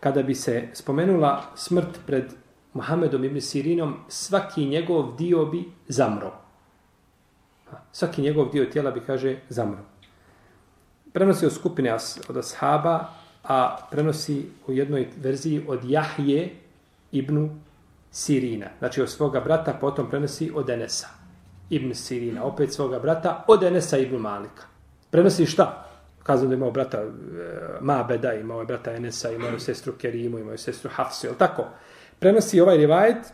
kada 0.00 0.22
bi 0.22 0.34
se 0.34 0.68
spomenula 0.72 1.42
smrt 1.54 1.98
pred 2.06 2.32
Mohamedom 2.74 3.24
ibn 3.24 3.40
Sirinom, 3.40 3.94
svaki 4.08 4.66
njegov 4.66 5.16
dio 5.16 5.44
bi 5.44 5.64
zamro. 5.88 6.32
Svaki 7.92 8.22
njegov 8.22 8.52
dio 8.52 8.64
tijela 8.64 8.90
bi, 8.90 9.00
kaže, 9.00 9.36
zamro. 9.48 9.78
Prenosi 11.12 11.46
od 11.46 11.52
skupine 11.52 11.90
as, 11.90 12.20
od 12.28 12.36
ashaba, 12.36 13.08
a 13.44 13.76
prenosi 13.90 14.46
u 14.66 14.72
jednoj 14.72 15.08
verziji 15.16 15.64
od 15.68 15.84
Jahje 15.84 16.50
ibn 17.12 17.50
Sirina. 18.10 18.66
Znači 18.78 19.02
od 19.02 19.10
svoga 19.10 19.40
brata, 19.40 19.72
potom 19.80 20.10
prenosi 20.10 20.52
od 20.54 20.70
Enesa 20.70 21.08
ibn 21.70 21.94
Sirina. 21.94 22.44
Opet 22.44 22.72
svoga 22.72 22.98
brata 22.98 23.44
od 23.48 23.62
Enesa 23.62 23.98
ibn 23.98 24.16
Malika. 24.16 24.62
Prenosi 25.10 25.46
šta? 25.46 25.88
Kazano 26.22 26.48
da 26.48 26.54
imao 26.54 26.70
brata 26.70 26.98
e, 26.98 27.10
Mabeda, 27.80 28.34
imao 28.34 28.60
je 28.60 28.66
brata 28.66 28.92
Enesa, 28.92 29.30
imao 29.30 29.50
je 29.50 29.60
sestru 29.60 29.92
Kerimu, 29.92 30.38
imao 30.38 30.52
je 30.52 30.58
sestru 30.58 30.90
Hafsu, 30.94 31.26
je 31.26 31.38
tako? 31.38 31.64
Prenosi 32.22 32.60
ovaj 32.60 32.76
rivajet, 32.76 33.32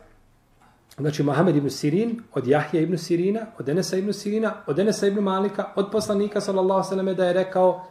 znači 0.97 1.23
Mohamed 1.23 1.57
ibn 1.57 1.71
Sirin, 1.71 2.23
od 2.35 2.47
Jahja 2.47 2.81
ibn 2.81 2.99
Sirina, 2.99 3.41
od 3.59 3.69
Enesa 3.69 3.97
ibn 3.97 4.13
Sirina, 4.13 4.55
od 4.67 4.79
Enesa 4.79 5.07
ibn 5.07 5.21
Malika, 5.21 5.67
od 5.77 5.91
poslanika, 5.93 6.41
sallallahu 6.41 6.89
sallam, 6.89 7.15
da 7.15 7.27
je 7.27 7.33
rekao, 7.33 7.85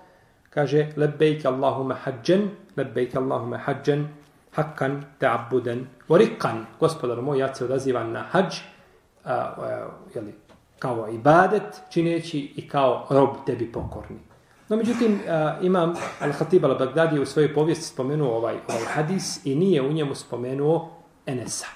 kaže, 0.50 0.88
lebejk 0.96 1.46
Allahume 1.46 1.96
hađen, 1.96 2.50
lebejk 2.78 3.16
Allahume 3.16 3.58
hađen, 3.58 4.08
hakkan 4.56 5.04
ta'abuden, 5.20 5.86
vorikan, 6.08 6.66
gospodar 6.80 7.22
moj, 7.22 7.40
ja 7.40 7.56
se 7.56 7.66
odazivam 7.66 8.12
na 8.12 8.24
hađ, 8.32 8.58
a, 9.24 9.34
a, 9.34 9.90
jeli, 10.16 10.34
kao 10.80 11.10
ibadet 11.12 11.82
čineći 11.90 12.54
i 12.56 12.68
kao 12.70 13.08
rob 13.10 13.30
tebi 13.46 13.72
pokorni. 13.72 14.20
No, 14.70 14.78
međutim, 14.78 15.14
uh, 15.14 15.66
imam 15.66 15.94
Al-Khatib 16.22 16.62
al-Baghdadi 16.62 17.22
u 17.22 17.26
svojoj 17.26 17.54
povijesti 17.54 17.86
spomenuo 17.86 18.38
ovaj, 18.38 18.56
ovaj 18.68 18.86
hadis 18.86 19.46
i 19.46 19.56
nije 19.56 19.82
u 19.82 19.94
njemu 19.94 20.16
spomenuo 20.16 20.90
Enesa, 21.26 21.68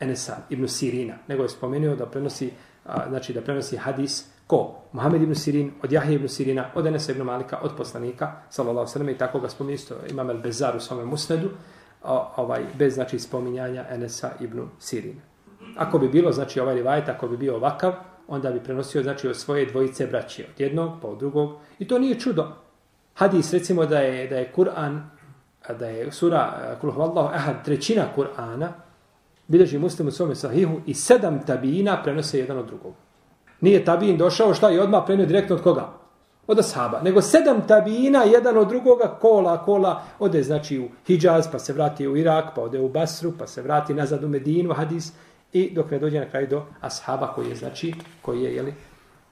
Enesa 0.00 0.36
ibn 0.50 0.68
Sirina, 0.68 1.14
nego 1.28 1.42
je 1.42 1.48
spomenuo 1.48 1.96
da 1.96 2.06
prenosi, 2.06 2.50
uh, 2.84 2.92
znači 3.08 3.32
da 3.32 3.40
prenosi 3.40 3.76
hadis 3.76 4.24
ko? 4.46 4.74
Mohamed 4.92 5.22
ibn 5.22 5.34
Sirin, 5.34 5.72
od 5.82 5.92
Jahije 5.92 6.14
ibn 6.14 6.28
Sirina, 6.28 6.66
od 6.74 6.86
Enesa 6.86 7.12
ibn 7.12 7.22
Malika, 7.22 7.58
od 7.62 7.70
poslanika, 7.76 8.32
sallallahu 8.50 8.86
sallam, 8.86 9.08
i 9.08 9.18
tako 9.18 9.40
ga 9.40 9.48
spominje 9.48 9.74
isto 9.74 9.94
imam 10.10 10.28
Al-Bezar 10.28 10.76
u 10.76 10.80
svome 10.80 11.04
musnedu, 11.04 11.46
uh, 11.46 12.10
ovaj, 12.36 12.64
bez 12.78 12.94
znači 12.94 13.18
spominjanja 13.18 13.84
Enesa 13.90 14.30
ibn 14.40 14.68
Sirina. 14.78 15.20
Ako 15.76 15.98
bi 15.98 16.08
bilo, 16.08 16.32
znači 16.32 16.60
ovaj 16.60 16.74
rivajet, 16.74 17.08
ako 17.08 17.28
bi 17.28 17.36
bio 17.36 17.56
ovakav, 17.56 17.92
onda 18.30 18.50
bi 18.50 18.60
prenosio 18.60 19.02
znači 19.02 19.28
od 19.28 19.36
svoje 19.36 19.66
dvojice 19.66 20.06
braće, 20.06 20.46
od 20.54 20.60
jednog 20.60 20.92
pa 21.02 21.08
od 21.08 21.18
drugog. 21.18 21.50
I 21.78 21.88
to 21.88 21.98
nije 21.98 22.20
čudo. 22.20 22.46
Hadis 23.14 23.52
recimo 23.52 23.86
da 23.86 23.98
je 23.98 24.28
da 24.28 24.36
je 24.36 24.52
Kur'an 24.56 25.00
da 25.78 25.86
je 25.86 26.12
sura 26.12 26.58
eh, 26.62 26.80
Kul 26.80 26.90
huvallahu 26.90 27.28
ahad 27.34 27.64
trećina 27.64 28.04
Kur'ana 28.16 28.68
bilježi 29.46 29.78
muslim 29.78 30.08
u 30.08 30.10
svome 30.10 30.34
sahihu 30.34 30.80
i 30.86 30.94
sedam 30.94 31.40
tabina 31.46 32.02
prenose 32.02 32.38
jedan 32.38 32.58
od 32.58 32.66
drugog. 32.66 32.94
Nije 33.60 33.84
tabin 33.84 34.16
došao 34.16 34.54
šta 34.54 34.70
i 34.70 34.78
odmah 34.78 35.02
prenio 35.06 35.26
direktno 35.26 35.56
od 35.56 35.62
koga? 35.62 35.88
Od 36.46 36.58
ashaba. 36.58 37.00
Nego 37.02 37.22
sedam 37.22 37.66
tabina 37.66 38.22
jedan 38.22 38.58
od 38.58 38.68
drugoga 38.68 39.18
kola, 39.20 39.64
kola, 39.64 40.02
ode 40.18 40.42
znači 40.42 40.78
u 40.78 40.88
Hidžaz, 41.06 41.48
pa 41.52 41.58
se 41.58 41.72
vrati 41.72 42.08
u 42.08 42.16
Irak, 42.16 42.44
pa 42.54 42.62
ode 42.62 42.80
u 42.80 42.88
Basru, 42.88 43.32
pa 43.38 43.46
se 43.46 43.62
vrati 43.62 43.94
nazad 43.94 44.24
u 44.24 44.28
Medinu, 44.28 44.74
hadis 44.74 45.12
i 45.52 45.70
dok 45.74 45.90
ne 45.90 45.98
dođe 45.98 46.20
na 46.20 46.30
kraj 46.30 46.46
do 46.46 46.66
ashaba 46.80 47.32
koji 47.34 47.48
je 47.48 47.56
znači 47.56 47.94
koji 48.22 48.42
je 48.42 48.54
jeli, 48.54 48.74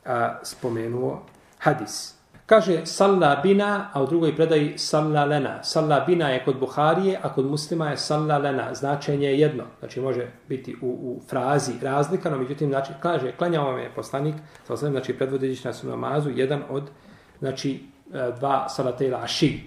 a, 0.05 0.39
spomenuo 0.43 1.23
hadis. 1.59 2.19
Kaže 2.49 2.87
salla 2.87 3.37
bina, 3.43 3.91
a 3.93 4.03
u 4.03 4.07
drugoj 4.07 4.37
predaji 4.37 4.79
salla 4.79 5.25
lena. 5.25 5.63
Salla 5.63 6.01
bina 6.01 6.29
je 6.29 6.45
kod 6.45 6.59
Buharije, 6.59 7.19
a 7.23 7.29
kod 7.35 7.47
muslima 7.47 7.91
je 7.91 7.97
salla 7.97 8.39
lena. 8.39 8.75
Značenje 8.75 9.27
je 9.27 9.41
jedno. 9.41 9.65
Znači 9.79 10.01
može 10.01 10.27
biti 10.49 10.77
u, 10.81 10.87
u 10.87 11.21
frazi 11.29 11.73
razlika, 11.83 12.31
no 12.31 12.39
međutim, 12.39 12.69
znači, 12.69 12.93
kaže, 13.03 13.33
klanjao 13.33 13.71
vam 13.71 13.79
je 13.79 13.91
poslanik, 13.95 14.35
znači 14.79 15.13
predvodeći 15.13 15.67
nas 15.67 15.85
u 15.85 15.89
namazu, 15.89 16.31
jedan 16.31 16.63
od, 16.71 16.91
znači, 17.39 17.85
e, 18.15 18.33
dva 18.39 18.69
salatela 18.69 19.19
aši. 19.19 19.61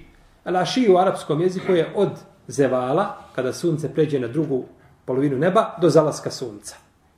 Al 0.44 0.58
aši 0.58 0.88
u 0.90 0.98
arapskom 0.98 1.42
jeziku 1.42 1.72
je 1.72 1.94
od 1.96 2.10
zevala, 2.48 3.18
kada 3.36 3.54
sunce 3.54 3.94
pređe 3.94 4.20
na 4.20 4.28
drugu 4.28 4.66
polovinu 5.06 5.38
neba 5.38 5.76
do 5.82 5.90
zalaska 5.90 6.32
sunca. 6.32 6.76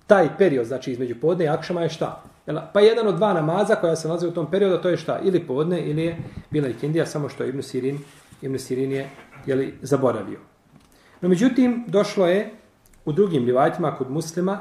Taj 0.08 0.38
period, 0.38 0.66
znači 0.66 0.92
između 0.92 1.16
podne 1.22 1.46
i 1.46 1.48
akšama 1.48 1.82
je 1.82 1.90
šta? 1.90 2.24
Pa 2.74 2.80
jedan 2.80 3.08
od 3.08 3.16
dva 3.16 3.34
namaza 3.34 3.76
koja 3.76 3.96
se 3.96 4.08
nalazi 4.08 4.28
u 4.28 4.34
tom 4.34 4.52
periodu, 4.52 4.82
to 4.82 4.90
je 4.90 4.98
šta? 4.98 5.20
Ili 5.24 5.48
podne, 5.48 5.82
ili 5.82 6.04
je 6.04 6.18
bila 6.52 6.68
i 6.68 6.74
kindija, 6.74 7.06
samo 7.06 7.30
što 7.30 7.44
Ibn 7.44 7.62
Sirin, 7.62 8.00
Ibn 8.42 8.60
Sirin 8.60 8.92
je 8.92 9.10
jeli, 9.46 9.74
zaboravio. 9.82 10.40
No, 11.22 11.30
međutim, 11.30 11.84
došlo 11.88 12.28
je 12.28 12.52
u 13.06 13.12
drugim 13.12 13.46
rivajtima 13.46 13.96
kod 13.96 14.12
muslima, 14.12 14.60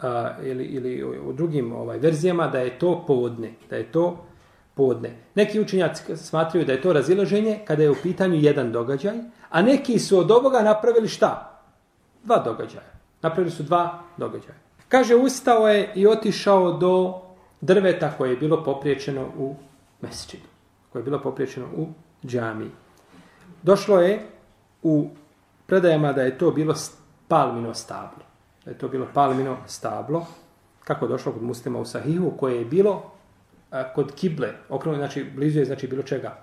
a, 0.00 0.30
ili, 0.42 0.64
ili 0.64 1.04
u 1.20 1.32
drugim 1.32 1.72
ovaj 1.72 1.98
verzijama, 1.98 2.48
da 2.48 2.58
je 2.58 2.78
to 2.78 3.04
podne. 3.06 3.52
Da 3.70 3.76
je 3.76 3.92
to 3.92 4.24
podne. 4.74 5.10
Neki 5.34 5.60
učenjaci 5.60 6.16
smatraju 6.16 6.66
da 6.66 6.72
je 6.72 6.82
to 6.82 6.92
razilaženje 6.92 7.58
kada 7.64 7.82
je 7.82 7.90
u 7.90 7.96
pitanju 8.02 8.34
jedan 8.34 8.72
događaj, 8.72 9.16
a 9.50 9.62
neki 9.62 9.98
su 9.98 10.18
od 10.18 10.30
ovoga 10.30 10.62
napravili 10.62 11.08
šta? 11.08 11.51
Dva 12.24 12.38
događaja. 12.38 12.92
Napravili 13.22 13.50
su 13.50 13.62
dva 13.62 14.00
događaja. 14.16 14.54
Kaže, 14.88 15.16
ustao 15.16 15.68
je 15.68 15.92
i 15.94 16.06
otišao 16.06 16.72
do 16.72 17.20
drveta 17.60 18.12
koje 18.18 18.30
je 18.30 18.36
bilo 18.36 18.64
popriječeno 18.64 19.26
u 19.38 19.54
mesečinu. 20.00 20.42
Koje 20.92 21.00
je 21.00 21.04
bilo 21.04 21.22
popriječeno 21.22 21.66
u 21.76 21.86
džamiji. 22.26 22.70
Došlo 23.62 24.00
je 24.00 24.26
u 24.82 25.08
predajama 25.66 26.12
da 26.12 26.22
je 26.22 26.38
to 26.38 26.50
bilo 26.50 26.74
palmino 27.28 27.74
stablo. 27.74 28.24
Da 28.64 28.70
je 28.70 28.78
to 28.78 28.88
bilo 28.88 29.06
palmino 29.14 29.56
stablo. 29.66 30.26
Kako 30.84 31.04
je 31.04 31.08
došlo 31.08 31.32
kod 31.32 31.42
muslima 31.42 31.78
u 31.78 31.84
Sahihu, 31.84 32.32
koje 32.38 32.58
je 32.58 32.64
bilo 32.64 33.10
a, 33.70 33.92
kod 33.94 34.14
kible, 34.14 34.52
okrenuo, 34.68 34.98
znači 34.98 35.24
blizu 35.24 35.58
je 35.58 35.64
znači 35.64 35.86
bilo 35.86 36.02
čega. 36.02 36.42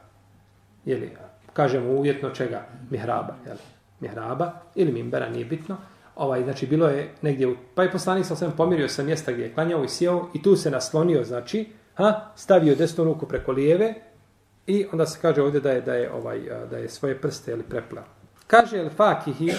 Jeli, 0.86 1.18
kažemo 1.54 1.90
uvjetno 1.90 2.30
čega? 2.30 2.66
Mihraba. 2.90 3.36
Jeli 3.46 3.79
mihraba 4.00 4.52
ili 4.76 4.92
mimbera, 4.92 5.30
nije 5.30 5.46
bitno. 5.46 5.78
Ovaj, 6.16 6.44
znači, 6.44 6.68
bilo 6.68 6.88
je 6.88 7.10
negdje, 7.22 7.48
u, 7.48 7.56
pa 7.76 7.84
je 7.84 7.92
poslanik 7.92 8.26
sa 8.26 8.34
osvijem 8.34 8.54
pomirio 8.58 8.90
sa 8.90 9.04
mjesta 9.04 9.32
gdje 9.32 9.44
je 9.44 9.54
klanjao 9.54 9.84
i 9.84 9.90
sjeo 9.90 10.28
i 10.34 10.42
tu 10.42 10.56
se 10.56 10.72
naslonio, 10.72 11.24
znači, 11.24 11.68
ha, 11.96 12.32
stavio 12.36 12.76
desnu 12.76 13.04
ruku 13.04 13.28
preko 13.28 13.52
lijeve 13.52 13.94
i 14.68 14.86
onda 14.92 15.06
se 15.06 15.20
kaže 15.22 15.42
ovdje 15.42 15.62
da 15.62 15.72
je, 15.72 15.82
da 15.82 15.94
je, 15.94 16.12
ovaj, 16.12 16.40
da 16.70 16.78
je 16.78 16.90
svoje 16.90 17.22
prste 17.22 17.52
ili 17.52 17.64
prepla. 17.64 18.04
Kaže 18.48 18.78
El 18.78 18.90
Fakihi, 18.90 19.54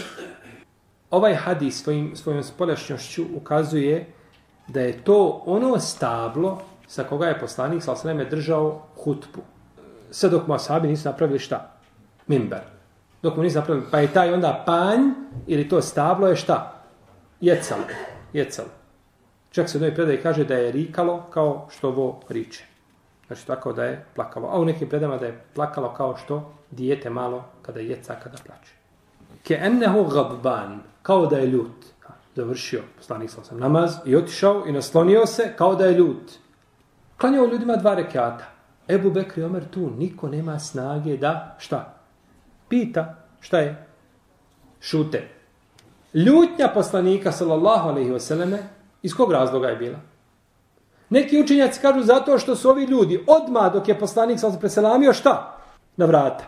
ovaj 1.10 1.34
hadis 1.34 1.82
svojim, 1.82 2.16
svojom 2.16 2.42
spoljašnjošću 2.42 3.24
ukazuje 3.36 4.06
da 4.68 4.80
je 4.80 5.04
to 5.04 5.42
ono 5.46 5.78
stablo 5.78 6.62
sa 6.86 7.04
koga 7.04 7.26
je 7.26 7.40
poslanik 7.40 7.82
sa 7.82 7.92
osvijem 7.92 8.26
držao 8.30 8.86
hutbu. 9.04 9.40
Sve 10.10 10.28
dok 10.28 10.46
mu 10.46 10.54
asabi 10.54 10.88
nisu 10.88 11.08
napravili 11.08 11.38
šta? 11.38 11.72
Mimber 12.26 12.79
dok 13.22 13.36
mu 13.36 13.42
nisu 13.42 13.58
napravili. 13.58 13.86
Pa 13.90 13.98
je 13.98 14.12
taj 14.12 14.32
onda 14.32 14.62
panj 14.66 15.00
ili 15.46 15.68
to 15.68 15.82
stablo 15.82 16.28
je 16.28 16.36
šta? 16.36 16.82
Jecalo. 17.40 17.82
Jecalo. 18.32 18.68
Čak 19.50 19.68
se 19.68 19.78
u 19.78 19.80
jednoj 19.80 19.94
predaj 19.94 20.22
kaže 20.22 20.44
da 20.44 20.54
je 20.54 20.72
rikalo 20.72 21.22
kao 21.30 21.68
što 21.70 21.88
ovo 21.88 22.20
riče. 22.28 22.64
Znači 23.26 23.46
tako 23.46 23.72
da 23.72 23.84
je 23.84 24.04
plakalo. 24.14 24.48
A 24.48 24.60
u 24.60 24.64
nekim 24.64 24.88
predama 24.88 25.16
da 25.16 25.26
je 25.26 25.44
plakalo 25.54 25.94
kao 25.94 26.16
što 26.16 26.52
dijete 26.70 27.10
malo 27.10 27.44
kada 27.62 27.80
jeca, 27.80 28.14
kada 28.14 28.38
plače. 28.46 28.72
Ke 29.42 29.58
ennehu 29.62 30.04
gabban. 30.04 30.80
Kao 31.02 31.26
da 31.26 31.36
je 31.36 31.46
ljut. 31.46 31.86
Završio 32.34 32.82
poslanik 32.96 33.30
sam 33.30 33.58
namaz 33.58 33.94
i 34.04 34.16
otišao 34.16 34.64
i 34.66 34.72
naslonio 34.72 35.26
se 35.26 35.52
kao 35.56 35.74
da 35.74 35.86
je 35.86 35.94
ljut. 35.94 36.32
Klanjao 37.20 37.46
ljudima 37.46 37.76
dva 37.76 37.94
rekata. 37.94 38.44
Ebu 38.88 39.10
Bekri 39.10 39.42
Omer 39.42 39.64
tu 39.70 39.90
niko 39.98 40.28
nema 40.28 40.58
snage 40.58 41.16
da 41.16 41.56
šta? 41.58 41.99
Pita 42.70 43.14
šta 43.40 43.58
je? 43.58 43.86
Šute. 44.80 45.28
Ljutnja 46.14 46.68
poslanika 46.74 47.32
sallallahu 47.32 47.88
alaihi 47.88 48.20
selleme 48.20 48.58
iz 49.02 49.14
kog 49.14 49.32
razloga 49.32 49.68
je 49.68 49.76
bila? 49.76 49.98
Neki 51.10 51.40
učenjaci 51.40 51.80
kažu 51.80 52.02
zato 52.02 52.38
što 52.38 52.56
su 52.56 52.70
ovi 52.70 52.84
ljudi 52.84 53.24
odmah 53.26 53.72
dok 53.72 53.88
je 53.88 53.98
poslanik 53.98 54.38
sallallahu 54.38 54.58
alaihi 54.58 54.60
preselamio 54.60 55.12
šta? 55.12 55.58
Na 55.96 56.06
vrata. 56.06 56.44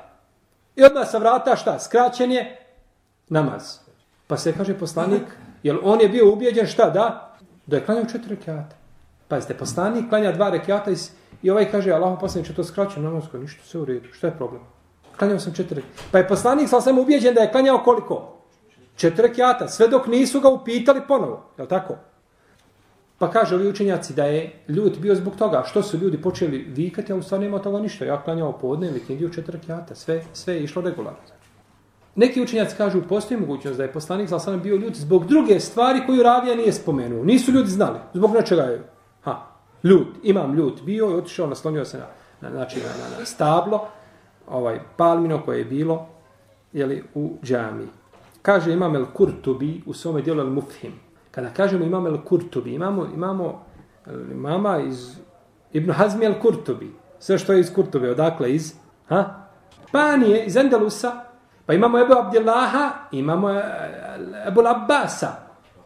I 0.77 0.85
odmah 0.85 1.09
sa 1.11 1.19
vrata 1.19 1.57
šta? 1.57 1.79
Skraćen 1.79 2.33
je 2.33 2.67
namaz. 3.29 3.79
Pa 4.27 4.37
se 4.37 4.55
kaže 4.57 4.79
poslanik, 4.79 5.23
jer 5.63 5.79
on 5.83 6.01
je 6.01 6.09
bio 6.09 6.33
ubijeđen 6.33 6.67
šta? 6.67 6.91
Da? 6.91 7.37
Da 7.67 7.77
je 7.77 7.85
klanjao 7.85 8.05
četiri 8.05 8.35
rekiata. 8.35 8.77
Pazite, 9.29 9.55
poslanik 9.55 10.09
klanja 10.09 10.33
dva 10.33 10.51
rekiata 10.51 10.91
i 11.43 11.51
ovaj 11.51 11.71
kaže, 11.71 11.93
Allah 11.93 12.19
poslanik 12.21 12.47
će 12.47 12.55
to 12.55 12.65
skraćen 12.65 13.03
namaz, 13.03 13.25
ništa 13.33 13.65
se 13.65 13.79
u 13.79 13.85
redu. 13.85 14.09
Šta 14.13 14.27
je 14.27 14.37
problem? 14.37 14.63
Klanjao 15.23 15.39
sam 15.39 15.55
četiri. 15.55 15.83
Pa 16.11 16.19
je 16.19 16.29
poslanik 16.29 16.69
sa 16.69 16.81
sam 16.81 16.99
ubijeđen 16.99 17.35
da 17.35 17.41
je 17.41 17.51
klanjao 17.51 17.79
koliko? 17.85 18.39
Četiri 18.97 19.35
kjata. 19.35 19.69
Sve 19.69 19.89
dok 19.89 20.07
nisu 20.07 20.41
ga 20.41 20.49
upitali 20.49 21.01
ponovo. 21.09 21.45
Je 21.59 21.69
tako? 21.69 21.95
Pa 23.19 23.31
kaže 23.31 23.55
ovi 23.55 23.69
učenjaci 23.69 24.15
da 24.15 24.25
je 24.25 24.65
ljut 24.69 24.99
bio 24.99 25.15
zbog 25.15 25.37
toga. 25.37 25.63
Što 25.67 25.83
su 25.83 25.99
ljudi 25.99 26.23
počeli 26.23 26.59
vikati, 26.59 27.13
a 27.13 27.17
u 27.17 27.23
stvari 27.23 27.45
nema 27.45 27.59
toga 27.59 27.81
ništa. 27.81 28.05
Ja 28.05 28.23
klanjao 28.23 28.53
podne 28.53 28.89
ili 28.89 29.05
kindio 29.07 29.29
četiri 29.29 29.59
kjata. 29.61 29.95
Sve, 29.95 30.25
sve 30.33 30.55
je 30.55 30.65
išlo 30.65 30.83
regularno. 30.83 31.21
Neki 32.15 32.43
učenjaci 32.43 32.77
kažu 32.77 33.03
postoji 33.09 33.41
mogućnost 33.41 33.77
da 33.77 33.83
je 33.83 33.93
poslanik 33.93 34.29
sa 34.29 34.39
sam 34.39 34.61
bio 34.63 34.77
ljut 34.77 34.97
zbog 34.97 35.27
druge 35.27 35.61
stvari 35.61 36.03
koju 36.07 36.23
Ravija 36.23 36.55
nije 36.55 36.73
spomenuo. 36.73 37.25
Nisu 37.25 37.53
ljudi 37.53 37.71
znali. 37.71 37.99
Zbog 38.15 38.35
nečega 38.35 38.63
je. 38.63 38.83
Ha, 39.23 39.37
ljut. 39.83 40.09
Imam 40.23 40.55
ljut 40.55 40.83
Bio 40.83 41.11
i 41.11 41.15
otišao, 41.15 41.47
naslonio 41.47 41.85
se 41.85 41.99
na 41.99 42.07
na, 42.43 42.51
znači 42.51 42.81
na, 42.81 43.11
na, 43.11 43.19
na 43.19 43.25
stablo, 43.27 43.89
ovaj 44.49 44.81
palmino 44.97 45.43
koje 45.45 45.59
je 45.59 45.65
bilo 45.65 46.07
jeli, 46.73 47.05
u 47.15 47.33
džami. 47.43 47.89
Kaže 48.43 48.73
imam 48.73 48.97
el 48.97 49.07
Kurtubi 49.15 49.83
u 49.87 49.95
svome 49.95 50.23
dijelu 50.23 50.41
el 50.41 50.51
Mufhim. 50.51 50.93
Kada 51.31 51.51
kažemo 51.51 51.85
imam 51.85 52.07
el 52.07 52.19
Kurtubi, 52.25 52.75
imamo, 52.75 53.07
imamo 53.15 53.65
mama 54.35 54.79
iz 54.81 55.17
Ibn 55.73 55.93
Hazmi 55.93 56.25
el 56.25 56.35
Kurtubi. 56.41 56.93
Sve 57.19 57.39
što 57.39 57.53
je 57.53 57.61
iz 57.61 57.75
Kurtube, 57.75 58.11
odakle 58.11 58.55
iz? 58.55 58.75
Ha? 59.09 59.49
Panije, 59.93 60.45
iz 60.45 60.57
Endelusa. 60.57 61.13
Pa 61.67 61.75
imamo 61.75 61.99
Ebu 61.99 62.13
Abdillaha, 62.13 62.91
imamo 63.13 63.51
eh, 63.51 63.63
Ebu 64.49 64.61
Abbasa. 64.61 65.33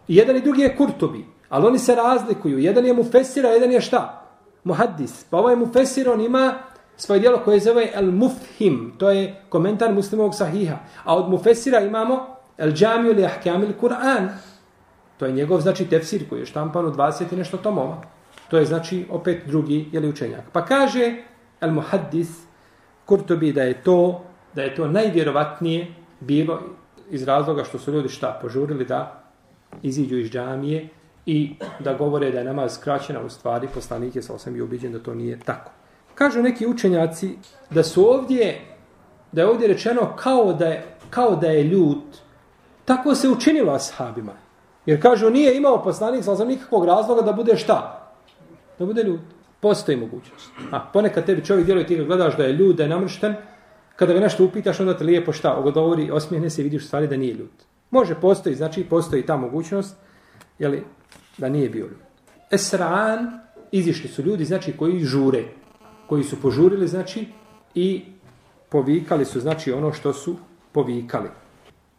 I 0.09 0.17
jedan 0.17 0.37
i 0.37 0.41
drugi 0.41 0.63
je 0.63 0.77
Kurtubi. 0.77 1.27
Ali 1.49 1.67
oni 1.67 1.79
se 1.79 1.95
razlikuju. 1.95 2.59
Jedan 2.59 2.87
je 2.87 2.93
Mufesira, 2.93 3.49
jedan 3.49 3.73
je 3.73 3.81
šta? 3.81 4.23
Muhaddis. 4.65 5.25
Pa 5.25 5.37
ovaj 5.39 5.57
Mufesir, 5.57 6.09
on 6.11 6.21
ima 6.21 6.55
svoje 6.97 7.21
dijelo 7.21 7.39
koje 7.45 7.61
zove 7.61 7.91
El 7.95 8.11
Mufhim. 8.13 8.93
To 8.99 9.11
je 9.11 9.35
komentar 9.49 9.93
muslimovog 9.95 10.35
sahiha. 10.35 10.77
A 11.05 11.17
od 11.17 11.31
Mufesira 11.31 11.81
imamo 11.81 12.27
El 12.59 12.73
Džamiju 12.73 13.13
ili 13.13 13.25
Ahkam 13.25 13.63
ili 13.63 13.75
Kur'an. 13.81 14.29
To 15.19 15.27
je 15.27 15.33
njegov, 15.33 15.61
znači, 15.61 15.89
tefsir 15.89 16.29
koji 16.29 16.41
je 16.41 16.47
štampan 16.47 16.87
u 16.87 16.91
20 16.91 17.33
i 17.33 17.37
nešto 17.37 17.57
tomova. 17.57 18.03
To 18.49 18.59
je, 18.59 18.65
znači, 18.65 19.07
opet 19.11 19.43
drugi, 19.47 19.89
jeli 19.93 20.09
učenjak. 20.09 20.45
Pa 20.53 20.65
kaže 20.65 21.15
El 21.61 21.71
Muhaddis, 21.71 22.29
Kurtobi, 23.05 23.53
da 23.53 23.63
je 23.63 23.83
to, 23.83 24.25
da 24.55 24.63
je 24.63 24.75
to 24.75 24.89
najvjerovatnije 24.89 25.87
bilo 26.21 26.61
iz 27.11 27.23
razloga 27.23 27.65
što 27.65 27.79
su 27.79 27.93
ljudi 27.93 28.09
šta 28.09 28.39
požurili 28.43 28.85
da 28.85 29.23
iziđu 29.83 30.19
iz 30.19 30.31
džamije 30.31 30.89
i 31.27 31.55
da 31.79 31.95
govore 31.95 32.31
da 32.31 32.39
je 32.39 32.45
namaz 32.45 32.75
skraćena 32.75 33.21
u 33.21 33.29
stvari, 33.29 33.69
poslanik 33.75 34.17
je 34.17 34.23
sa 34.23 34.35
osam 34.35 34.57
i 34.57 34.61
ubiđen 34.61 34.93
da 34.93 34.99
to 34.99 35.15
nije 35.15 35.41
tako. 35.41 35.76
Kažu 36.17 36.43
neki 36.43 36.67
učenjaci 36.67 37.31
da 37.71 37.83
su 37.83 38.09
ovdje, 38.09 38.61
da 39.33 39.41
je 39.41 39.49
ovdje 39.49 39.69
rečeno 39.69 40.17
kao 40.17 40.53
da 40.53 40.67
je, 40.67 40.85
kao 41.11 41.37
da 41.37 41.47
je 41.47 41.63
ljut, 41.63 42.17
tako 42.85 43.15
se 43.15 43.29
učinilo 43.29 43.73
ashabima. 43.73 44.33
Jer 44.87 45.03
kažu 45.03 45.31
nije 45.31 45.57
imao 45.57 45.83
poslanik 45.83 46.25
sa 46.25 46.45
nikakvog 46.45 46.85
razloga 46.85 47.23
da 47.23 47.33
bude 47.33 47.57
šta? 47.57 48.11
Da 48.79 48.87
bude 48.87 49.03
ljut. 49.03 49.21
Postoji 49.61 49.97
mogućnost. 49.97 50.51
A 50.71 50.81
ponekad 50.93 51.27
tebi 51.27 51.45
čovjek 51.45 51.67
djeluje 51.67 51.87
ti 51.87 51.97
ga 51.97 52.05
gledaš 52.05 52.37
da 52.37 52.45
je 52.45 52.53
ljut, 52.53 52.77
da 52.77 52.83
je 52.83 52.89
namršten, 52.89 53.35
kada 53.97 54.13
ga 54.13 54.21
nešto 54.21 54.45
upitaš, 54.45 54.81
onda 54.81 54.97
te 54.97 55.05
lijepo 55.05 55.33
šta? 55.33 55.55
Ogovori, 55.55 56.11
osmijehne 56.11 56.51
se 56.51 56.61
i 56.61 56.65
vidiš 56.65 56.87
stvari 56.87 57.09
da 57.09 57.17
nije 57.17 57.35
ljut. 57.35 57.65
Može, 57.91 58.15
postoji, 58.15 58.55
znači 58.55 58.85
postoji 58.85 59.27
ta 59.27 59.37
mogućnost, 59.37 59.97
jeli, 60.59 60.85
da 61.39 61.49
nije 61.49 61.69
bio 61.69 61.87
ljut. 61.87 62.03
Esran, 62.51 63.41
izišli 63.73 64.09
su 64.09 64.23
ljudi, 64.23 64.45
znači, 64.45 64.77
koji 64.77 65.05
žure, 65.05 65.45
koji 66.07 66.25
su 66.25 66.41
požurili, 66.41 66.89
znači, 66.89 67.27
i 67.75 68.05
povikali 68.69 69.25
su, 69.25 69.41
znači, 69.41 69.73
ono 69.73 69.93
što 69.93 70.13
su 70.13 70.37
povikali. 70.73 71.29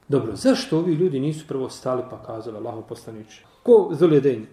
Dobro, 0.08 0.36
zašto 0.36 0.78
ovi 0.78 0.94
ljudi 0.94 1.20
nisu 1.20 1.48
prvo 1.48 1.70
stali 1.70 2.04
pa 2.10 2.24
kazali 2.24 2.58
Allahu 2.58 2.84
poslaniče? 2.90 3.44
Ko 3.64 3.90
zuljedenj? 3.92 4.46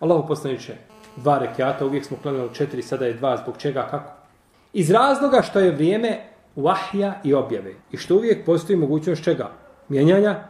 Allahu 0.00 0.28
poslaniče, 0.28 0.76
dva 1.16 1.38
rekiata, 1.38 1.86
uvijek 1.86 2.04
smo 2.04 2.16
klanili 2.22 2.54
četiri, 2.54 2.82
sada 2.82 3.06
je 3.06 3.14
dva, 3.14 3.36
zbog 3.36 3.54
čega, 3.58 3.86
kako? 3.90 4.12
Iz 4.72 4.90
razloga 4.90 5.42
što 5.42 5.60
je 5.60 5.70
vrijeme 5.70 6.20
vahja 6.56 7.20
i 7.24 7.34
objave. 7.34 7.74
I 7.92 7.96
što 7.96 8.16
uvijek 8.16 8.46
postoji 8.46 8.78
mogućnost 8.78 9.24
čega? 9.24 9.50
Mijenjanja 9.88 10.48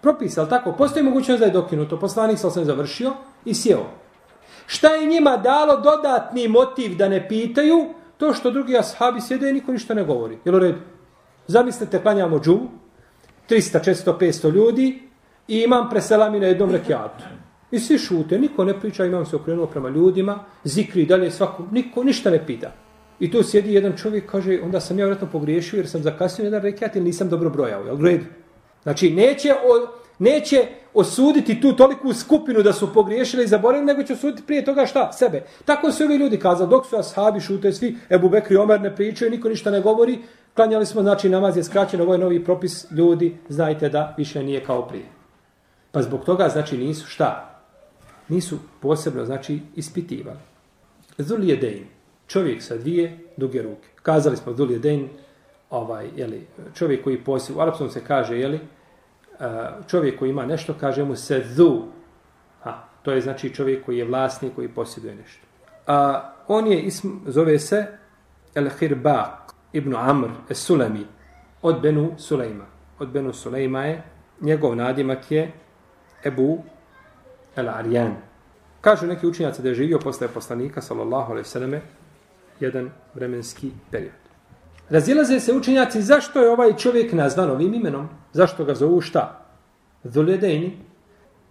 propisa, 0.00 0.40
ali 0.40 0.50
tako, 0.50 0.72
postoji 0.72 1.04
mogućnost 1.04 1.40
da 1.40 1.46
je 1.46 1.52
dokinuto, 1.52 2.00
poslanik 2.00 2.38
sam 2.38 2.50
završio 2.50 3.12
i 3.44 3.54
sjeo. 3.54 3.86
Šta 4.68 4.88
je 4.88 5.06
njima 5.06 5.36
dalo 5.36 5.76
dodatni 5.80 6.48
motiv 6.48 6.96
da 6.96 7.08
ne 7.08 7.28
pitaju, 7.28 7.86
to 8.16 8.34
što 8.34 8.50
drugi 8.50 8.76
ashabi 8.78 9.20
sjede 9.20 9.50
i 9.50 9.52
niko 9.52 9.72
ništa 9.72 9.94
ne 9.94 10.04
govori. 10.04 10.38
Jel 10.44 10.54
u 10.54 10.58
redu? 10.58 10.78
Zamislite, 11.46 12.02
klanjamo 12.02 12.40
džumu, 12.40 12.68
300, 13.48 13.80
400, 13.84 14.18
500 14.18 14.52
ljudi 14.52 15.02
i 15.48 15.60
imam 15.60 15.88
preselami 15.90 16.40
na 16.40 16.46
jednom 16.46 16.70
rekiatu. 16.70 17.24
I 17.70 17.78
svi 17.78 17.98
šute, 17.98 18.38
niko 18.38 18.64
ne 18.64 18.80
priča, 18.80 19.04
imam 19.04 19.26
se 19.26 19.36
okrenuo 19.36 19.66
prema 19.66 19.88
ljudima, 19.88 20.44
zikri 20.64 21.06
dalje 21.06 21.30
svako, 21.30 21.64
niko 21.70 22.04
ništa 22.04 22.30
ne 22.30 22.46
pita. 22.46 22.72
I 23.20 23.30
tu 23.30 23.42
sjedi 23.42 23.74
jedan 23.74 23.96
čovjek, 23.96 24.30
kaže, 24.30 24.60
onda 24.64 24.80
sam 24.80 24.98
ja 24.98 25.04
vjerojatno 25.04 25.28
pogriješio 25.32 25.76
jer 25.76 25.88
sam 25.88 26.02
zakasnio 26.02 26.44
jedan 26.44 26.62
rekiat 26.62 26.96
ili 26.96 27.04
nisam 27.04 27.28
dobro 27.28 27.50
brojao. 27.50 27.84
Jel 27.84 27.94
u 27.94 28.02
redu? 28.02 28.24
Znači, 28.82 29.10
neće, 29.10 29.52
o, 29.52 29.88
neće 30.18 30.66
osuditi 30.94 31.60
tu 31.60 31.76
toliku 31.76 32.12
skupinu 32.12 32.62
da 32.62 32.72
su 32.72 32.92
pogriješili 32.94 33.44
i 33.44 33.48
zaboravili, 33.48 33.86
nego 33.86 34.02
će 34.02 34.12
osuditi 34.12 34.42
prije 34.46 34.64
toga 34.64 34.86
šta? 34.86 35.12
Sebe. 35.12 35.42
Tako 35.64 35.92
su 35.92 36.04
ovi 36.04 36.16
ljudi 36.16 36.38
kazali, 36.38 36.70
dok 36.70 36.86
su 36.86 36.96
ashabi 36.96 37.40
šute 37.40 37.72
svi, 37.72 37.96
Ebu 38.10 38.28
Bekri 38.28 38.56
Omer 38.56 38.80
ne 38.80 38.96
pričaju, 38.96 39.30
niko 39.30 39.48
ništa 39.48 39.70
ne 39.70 39.80
govori, 39.80 40.18
klanjali 40.54 40.86
smo, 40.86 41.02
znači 41.02 41.28
namaz 41.28 41.56
je 41.56 41.64
skraćen, 41.64 42.00
ovo 42.00 42.14
je 42.14 42.18
novi 42.18 42.44
propis, 42.44 42.86
ljudi, 42.90 43.36
znajte 43.48 43.88
da 43.88 44.14
više 44.16 44.42
nije 44.42 44.64
kao 44.64 44.88
prije. 44.88 45.06
Pa 45.92 46.02
zbog 46.02 46.24
toga, 46.24 46.48
znači, 46.48 46.78
nisu 46.78 47.06
šta? 47.06 47.60
Nisu 48.28 48.58
posebno, 48.80 49.24
znači, 49.24 49.60
ispitivali. 49.76 50.38
Zul 51.18 51.44
je 51.44 51.56
dejn, 51.56 51.84
čovjek 52.26 52.62
sa 52.62 52.76
dvije 52.76 53.18
duge 53.36 53.62
ruke. 53.62 53.88
Kazali 54.02 54.36
smo, 54.36 54.54
Zul 54.54 54.70
je 54.70 54.78
dejn, 54.78 55.08
ovaj, 55.70 56.08
jeli, 56.16 56.46
čovjek 56.74 57.04
koji 57.04 57.24
posjed, 57.24 57.56
u 57.56 57.60
Arapskom 57.60 57.90
se 57.90 58.00
kaže, 58.04 58.38
jeli, 58.38 58.60
čovjek 59.86 60.18
koji 60.18 60.30
ima 60.30 60.46
nešto, 60.46 60.74
kaže 60.80 61.04
mu 61.04 61.16
se 61.16 61.40
dhu. 61.40 61.84
A, 62.64 62.84
to 63.02 63.12
je 63.12 63.20
znači 63.20 63.54
čovjek 63.54 63.84
koji 63.84 63.98
je 63.98 64.04
vlasnik, 64.04 64.54
koji 64.54 64.68
posjeduje 64.68 65.14
nešto. 65.14 65.46
A, 65.86 66.30
on 66.48 66.66
je, 66.66 66.82
ism, 66.82 67.08
zove 67.26 67.58
se 67.58 67.86
El 68.54 68.68
Hirbaq 68.80 69.52
ibn 69.72 69.94
Amr 69.96 70.28
es 70.50 70.58
Sulemi 70.58 71.06
od 71.62 71.80
Benu 71.82 72.14
Sulejma. 72.16 72.64
Od 72.98 73.08
Benu 73.08 73.32
Sulejma 73.32 73.84
je, 73.84 74.02
njegov 74.40 74.76
nadimak 74.76 75.30
je 75.30 75.52
Ebu 76.24 76.58
El 77.56 77.68
Arjan. 77.68 78.16
Kažu 78.80 79.06
neki 79.06 79.26
učinjaci 79.26 79.62
da 79.62 79.68
je 79.68 79.74
živio 79.74 79.98
posle 79.98 80.28
poslanika, 80.28 80.82
sallallahu 80.82 81.32
alaihi 81.32 81.48
sallam, 81.48 81.80
jedan 82.60 82.90
vremenski 83.14 83.70
period. 83.90 84.27
Razilaze 84.90 85.40
se 85.40 85.52
učenjaci 85.52 86.02
zašto 86.02 86.40
je 86.40 86.50
ovaj 86.50 86.76
čovjek 86.76 87.12
nazvan 87.12 87.50
ovim 87.50 87.74
imenom. 87.74 88.08
Zašto 88.32 88.64
ga 88.64 88.74
zovu 88.74 89.00
šta? 89.00 89.44
Zuledejni. 90.04 90.78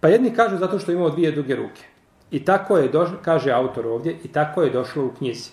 Pa 0.00 0.08
jedni 0.08 0.34
kažu 0.34 0.56
zato 0.56 0.78
što 0.78 0.92
imao 0.92 1.10
dvije 1.10 1.32
duge 1.32 1.56
ruke. 1.56 1.82
I 2.30 2.44
tako 2.44 2.78
je, 2.78 2.88
došlo, 2.88 3.16
kaže 3.22 3.52
autor 3.52 3.86
ovdje, 3.86 4.18
i 4.24 4.28
tako 4.28 4.62
je 4.62 4.70
došlo 4.70 5.04
u 5.04 5.10
knjizi. 5.18 5.50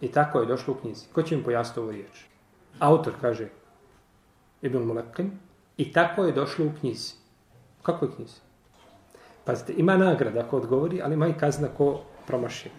I 0.00 0.08
tako 0.08 0.40
je 0.40 0.46
došlo 0.46 0.74
u 0.74 0.76
knjizi. 0.76 1.06
Ko 1.12 1.22
će 1.22 1.36
mi 1.36 1.44
pojasniti 1.44 1.80
ovu 1.80 1.90
riječ? 1.90 2.24
Autor 2.78 3.12
kaže 3.20 3.48
Ibn 4.62 4.78
Mulekin, 4.78 5.30
i 5.76 5.92
tako 5.92 6.24
je 6.24 6.32
došlo 6.32 6.66
u 6.66 6.70
knjizi. 6.80 7.14
Kako 7.82 8.04
je 8.04 8.10
knjizi? 8.16 8.40
Pazite, 9.44 9.72
ima 9.76 9.96
nagrada 9.96 10.40
ako 10.40 10.56
odgovori, 10.56 11.00
ali 11.02 11.14
ima 11.14 11.28
i 11.28 11.38
kazna 11.38 11.68
ko 11.68 12.00
promaši. 12.26 12.70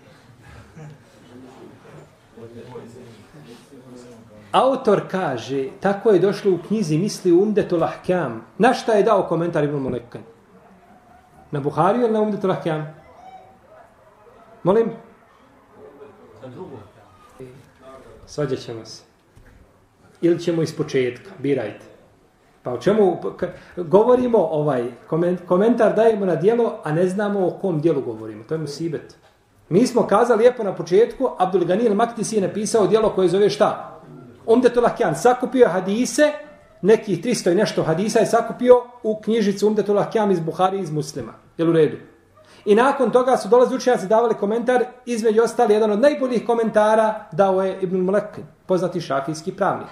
Autor 4.51 5.01
kaže, 5.11 5.69
tako 5.79 6.09
je 6.09 6.19
došlo 6.19 6.51
u 6.51 6.59
knjizi, 6.67 6.97
misli 6.97 7.31
umdetul 7.31 7.83
ahkam. 7.83 8.45
Na 8.57 8.73
šta 8.73 8.93
je 8.93 9.03
dao 9.03 9.23
komentar 9.23 9.63
Ibn 9.63 9.75
Mulekan? 9.75 10.21
Na 11.51 11.59
Buhariju 11.59 12.03
ili 12.03 12.13
na 12.13 12.21
umdetul 12.21 12.51
ahkam? 12.51 12.95
Molim? 14.63 14.91
Na 16.43 16.47
drugu. 16.47 16.77
Svađat 18.25 18.59
ćemo 18.59 18.85
se. 18.85 19.03
Ili 20.21 20.39
ćemo 20.39 20.61
iz 20.61 20.75
početka, 20.75 21.29
birajte. 21.39 21.85
Pa 22.63 22.73
o 22.73 22.77
čemu 22.77 23.17
govorimo 23.77 24.37
ovaj 24.37 24.85
komentar 25.47 25.95
dajemo 25.95 26.25
na 26.25 26.35
dijelo, 26.35 26.79
a 26.83 26.91
ne 26.91 27.07
znamo 27.07 27.47
o 27.47 27.51
kom 27.51 27.81
dijelu 27.81 28.01
govorimo. 28.01 28.43
To 28.43 28.53
je 28.53 28.57
musibet. 28.57 29.17
Mi 29.69 29.87
smo 29.87 30.07
kazali 30.07 30.39
lijepo 30.39 30.63
na 30.63 30.75
početku, 30.75 31.29
Abdul 31.37 31.65
Ganil 31.65 31.95
Maktisi 31.95 32.35
je 32.35 32.41
napisao 32.41 32.87
dijelo 32.87 33.09
koje 33.09 33.27
zove 33.27 33.49
šta? 33.49 33.96
Umdetullah 34.47 34.97
Kjan 34.97 35.15
sakupio 35.15 35.67
hadise, 35.69 36.31
nekih 36.81 37.23
300 37.23 37.51
i 37.51 37.55
nešto 37.55 37.83
hadisa 37.83 38.19
je 38.19 38.25
sakupio 38.25 38.83
u 39.03 39.21
knjižicu 39.21 39.67
Umdetullah 39.67 40.11
Kjan 40.11 40.31
iz 40.31 40.39
Buhari 40.39 40.79
iz 40.79 40.91
Muslima. 40.91 41.33
Jel 41.57 41.69
u 41.69 41.73
redu? 41.73 41.97
I 42.65 42.75
nakon 42.75 43.11
toga 43.11 43.37
su 43.37 43.49
dolazi 43.49 43.75
učenjaci 43.75 44.07
davali 44.07 44.33
komentar, 44.33 44.85
između 45.05 45.41
ostali 45.41 45.73
jedan 45.73 45.91
od 45.91 46.01
najboljih 46.01 46.45
komentara 46.45 47.25
dao 47.31 47.63
je 47.63 47.79
Ibn 47.81 47.97
Mulekin, 47.97 48.43
poznati 48.65 49.01
šafijski 49.01 49.51
pravnik. 49.51 49.87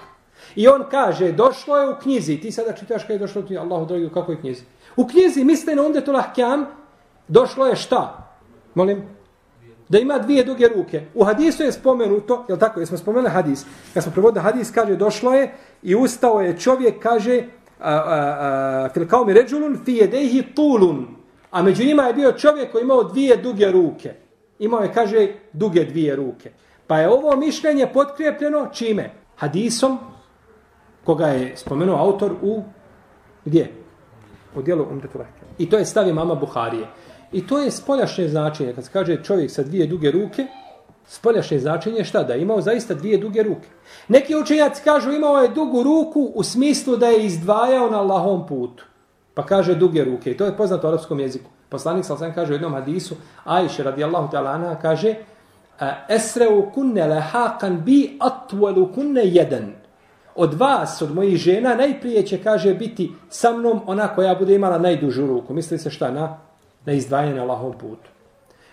I 0.55 0.67
on 0.67 0.83
kaže, 0.91 1.31
došlo 1.31 1.77
je 1.77 1.89
u 1.89 1.99
knjizi, 1.99 2.37
ti 2.37 2.51
sada 2.51 2.73
čitaš 2.73 3.01
kada 3.01 3.13
je 3.13 3.19
došlo 3.19 3.41
u 3.41 3.45
knjizi, 3.45 3.59
Allahu 3.59 3.85
dragi, 3.85 4.05
u 4.05 4.09
kakvoj 4.09 4.39
knjizi? 4.39 4.63
U 4.95 5.07
knjizi, 5.07 5.43
misle 5.43 5.75
na 5.75 5.81
umdetullah 5.81 6.25
Ahkam, 6.25 6.65
došlo 7.27 7.67
je 7.67 7.75
šta? 7.75 8.31
Molim? 8.73 9.14
Da 9.89 9.99
ima 9.99 10.19
dvije 10.19 10.43
duge 10.43 10.67
ruke. 10.67 11.01
U 11.13 11.23
hadisu 11.23 11.63
je 11.63 11.71
spomenuto, 11.71 12.45
je 12.49 12.59
tako, 12.59 12.79
jesmo 12.79 12.97
spomenuli 12.97 13.29
hadis. 13.29 13.65
Kad 13.93 14.03
smo 14.03 14.11
prevodili 14.11 14.43
hadis, 14.43 14.71
kaže, 14.71 14.95
došlo 14.95 15.33
je 15.33 15.53
i 15.83 15.95
ustao 15.95 16.41
je 16.41 16.57
čovjek, 16.57 16.99
kaže, 16.99 17.43
fil 18.93 19.07
kao 19.07 19.25
mi 19.25 19.33
ređulun, 19.33 19.79
fi 19.85 19.93
jedehi 19.93 20.43
tulun. 20.55 21.07
A 21.51 21.61
među 21.61 21.85
njima 21.85 22.03
je 22.03 22.13
bio 22.13 22.31
čovjek 22.31 22.71
koji 22.71 22.81
imao 22.81 23.03
dvije 23.03 23.37
duge 23.37 23.71
ruke. 23.71 24.13
Imao 24.59 24.81
je, 24.81 24.93
kaže, 24.93 25.27
duge 25.53 25.85
dvije 25.85 26.15
ruke. 26.15 26.51
Pa 26.87 26.99
je 26.99 27.09
ovo 27.09 27.35
mišljenje 27.35 27.87
potkrijepljeno 27.93 28.67
čime? 28.73 29.11
Hadisom, 29.35 29.97
koga 31.03 31.27
je 31.27 31.57
spomenuo 31.57 31.97
autor 31.97 32.31
u, 32.41 32.63
gdje? 33.45 33.71
U 34.55 34.61
dijelu 34.61 34.85
Umdetu 34.91 35.19
I 35.57 35.69
to 35.69 35.77
je 35.77 35.85
stavi 35.85 36.13
mama 36.13 36.35
Buharije. 36.35 36.87
I 37.35 37.47
to 37.47 37.59
je 37.59 37.71
spoljašnje 37.71 38.27
značenje. 38.27 38.73
Kad 38.73 38.85
se 38.85 38.91
kaže 38.93 39.23
čovjek 39.23 39.51
sa 39.51 39.63
dvije 39.63 39.87
duge 39.87 40.11
ruke, 40.11 40.45
spoljašnje 41.07 41.59
značenje 41.59 42.03
šta? 42.03 42.23
Da 42.23 42.33
je 42.33 42.41
imao 42.41 42.61
zaista 42.61 42.93
dvije 42.93 43.17
duge 43.17 43.43
ruke. 43.43 43.67
Neki 44.07 44.35
učenjaci 44.35 44.83
kažu 44.83 45.11
imao 45.11 45.37
je 45.37 45.49
dugu 45.49 45.83
ruku 45.83 46.31
u 46.35 46.43
smislu 46.43 46.95
da 46.95 47.07
je 47.07 47.25
izdvajao 47.25 47.89
na 47.89 47.99
Allahom 47.99 48.47
putu. 48.47 48.85
Pa 49.33 49.45
kaže 49.45 49.75
duge 49.75 50.03
ruke. 50.03 50.31
I 50.31 50.37
to 50.37 50.45
je 50.45 50.57
poznato 50.57 50.87
u 50.87 50.89
arapskom 50.89 51.19
jeziku. 51.19 51.49
Poslanik 51.69 52.05
sam 52.05 52.33
kaže 52.35 52.53
u 52.53 52.55
jednom 52.55 52.73
hadisu, 52.73 53.15
Ajše 53.43 53.83
radijallahu 53.83 54.31
ta'ala 54.31 54.75
kaže 54.81 55.15
Esreu 56.09 56.71
kunne 56.73 57.07
lehaqan 57.07 57.83
bi 57.83 58.17
atvalu 58.19 58.93
kunne 58.93 59.21
jedan. 59.25 59.73
Od 60.35 60.53
vas, 60.53 61.01
od 61.01 61.15
mojih 61.15 61.37
žena, 61.37 61.75
najprije 61.75 62.25
će, 62.25 62.43
kaže, 62.43 62.73
biti 62.73 63.11
sa 63.29 63.51
mnom 63.51 63.81
ona 63.85 64.07
koja 64.07 64.35
bude 64.35 64.55
imala 64.55 64.77
najdužu 64.77 65.27
ruku. 65.27 65.53
Misli 65.53 65.77
se 65.77 65.89
šta 65.89 66.11
na? 66.11 66.44
Na 66.85 66.93
izdvajanje 66.93 67.35
na 67.35 67.41
Allahom 67.41 67.73
putu. 67.73 68.09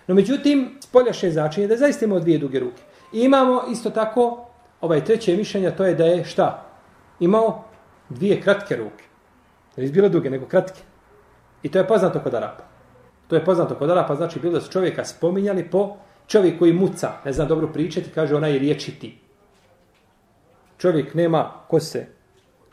No 0.07 0.15
međutim, 0.15 0.77
spoljašnje 0.79 1.31
značenje 1.31 1.67
da 1.67 1.77
zaista 1.77 2.05
imamo 2.05 2.19
dvije 2.19 2.39
duge 2.39 2.59
ruke. 2.59 2.81
I 3.13 3.19
imamo 3.19 3.61
isto 3.71 3.89
tako, 3.89 4.45
ovaj 4.81 5.05
treće 5.05 5.37
mišljenje, 5.37 5.71
to 5.71 5.85
je 5.85 5.95
da 5.95 6.05
je 6.05 6.25
šta? 6.25 6.65
Imao 7.19 7.63
dvije 8.09 8.41
kratke 8.41 8.75
ruke. 8.75 9.03
Ne 9.77 9.87
bilo 9.87 10.09
duge, 10.09 10.29
nego 10.29 10.45
kratke. 10.45 10.81
I 11.63 11.71
to 11.71 11.79
je 11.79 11.87
poznato 11.87 12.19
kod 12.19 12.33
Arapa. 12.33 12.63
To 13.27 13.35
je 13.35 13.45
poznato 13.45 13.75
kod 13.75 13.89
Arapa, 13.89 14.15
znači 14.15 14.39
bilo 14.39 14.53
da 14.53 14.61
su 14.61 14.71
čovjeka 14.71 15.05
spominjali 15.05 15.69
po 15.69 15.95
čovjek 16.27 16.59
koji 16.59 16.73
muca, 16.73 17.11
ne 17.25 17.33
zna 17.33 17.45
dobro 17.45 17.67
pričati, 17.67 18.09
kaže 18.09 18.35
onaj 18.35 18.59
riječiti. 18.59 19.19
Čovjek 20.77 21.13
nema 21.13 21.51
kose, 21.67 22.05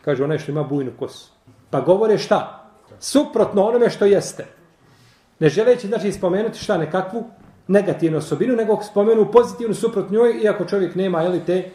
kaže 0.05 0.25
onaj 0.25 0.39
što 0.39 0.53
ima 0.53 0.63
bujnu 0.63 0.93
kosu. 0.99 1.31
Pa 1.71 1.81
govore 1.81 2.19
šta? 2.19 2.71
Suprotno 2.99 3.63
onome 3.63 3.91
što 3.91 4.05
jeste. 4.05 4.47
Ne 5.41 5.49
želeći 5.49 5.87
znači 5.87 6.13
spomenuti 6.13 6.59
šta 6.59 6.79
nekakvu 6.79 7.25
negativnu 7.69 8.19
osobinu, 8.19 8.57
nego 8.57 8.83
spomenu 8.83 9.31
pozitivnu 9.33 9.75
suprot 9.75 10.11
njoj, 10.11 10.41
iako 10.43 10.65
čovjek 10.65 10.95
nema 10.95 11.23
jeli, 11.23 11.41
te, 11.47 11.71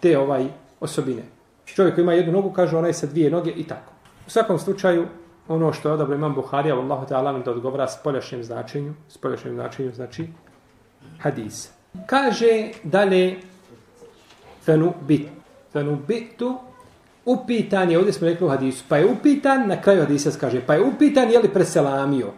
te 0.00 0.18
ovaj 0.18 0.46
osobine. 0.80 1.22
Čovjek 1.64 1.94
koji 1.94 2.02
ima 2.02 2.12
jednu 2.12 2.32
nogu, 2.32 2.50
kaže 2.52 2.76
onaj 2.76 2.92
sa 2.92 3.06
dvije 3.06 3.30
noge 3.30 3.50
i 3.50 3.64
tako. 3.64 3.92
U 4.26 4.30
svakom 4.30 4.58
slučaju, 4.58 5.06
ono 5.48 5.72
što 5.72 5.88
je 5.88 5.92
odabro 5.92 6.14
imam 6.14 6.34
Buharija, 6.34 6.76
Allahu 6.76 7.06
Teala 7.06 7.32
da 7.38 7.50
odgovara 7.50 7.88
s 7.88 8.02
poljašnjem 8.04 8.44
značenju, 8.44 8.94
s 9.08 9.18
poljašnjem 9.18 9.54
značenju, 9.54 9.92
znači 9.94 10.28
hadis. 11.18 11.70
Kaže 12.06 12.68
dalje, 12.82 13.36
fenu 14.64 14.92
bit, 15.00 15.28
fenu 15.72 15.98
bitu, 16.08 16.58
upitan 17.24 17.90
je, 17.90 17.98
ovdje 17.98 18.12
smo 18.12 18.26
rekli 18.26 18.46
u 18.46 18.50
hadisu, 18.50 18.84
pa 18.88 18.96
je 18.96 19.06
upitan, 19.06 19.68
na 19.68 19.80
kraju 19.82 20.00
hadisa 20.00 20.30
kaže, 20.40 20.60
pa 20.66 20.74
je 20.74 20.82
upitan 20.82 21.30
je 21.30 21.38
li 21.38 21.48
preselamio. 21.48 22.32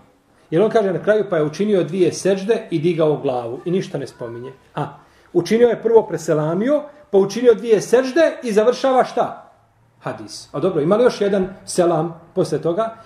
Jer 0.51 0.63
on 0.63 0.71
kaže 0.71 0.93
na 0.93 1.03
kraju 1.03 1.25
pa 1.31 1.37
je 1.37 1.45
učinio 1.45 1.85
dvije 1.85 2.13
sežde 2.13 2.67
i 2.71 2.79
digao 2.79 3.17
glavu 3.17 3.61
i 3.65 3.71
ništa 3.71 3.99
ne 3.99 4.07
spominje. 4.07 4.53
A, 4.75 4.99
učinio 5.33 5.69
je 5.69 5.83
prvo 5.83 6.03
preselamio, 6.03 6.83
pa 7.11 7.19
učinio 7.19 7.55
dvije 7.55 7.81
sežde 7.81 8.39
i 8.43 8.53
završava 8.53 9.05
šta? 9.05 9.53
Hadis. 10.01 10.49
A 10.53 10.61
dobro, 10.61 10.83
imali 10.83 11.05
još 11.05 11.21
jedan 11.21 11.49
selam 11.65 12.21
posle 12.35 12.63
toga? 12.63 12.97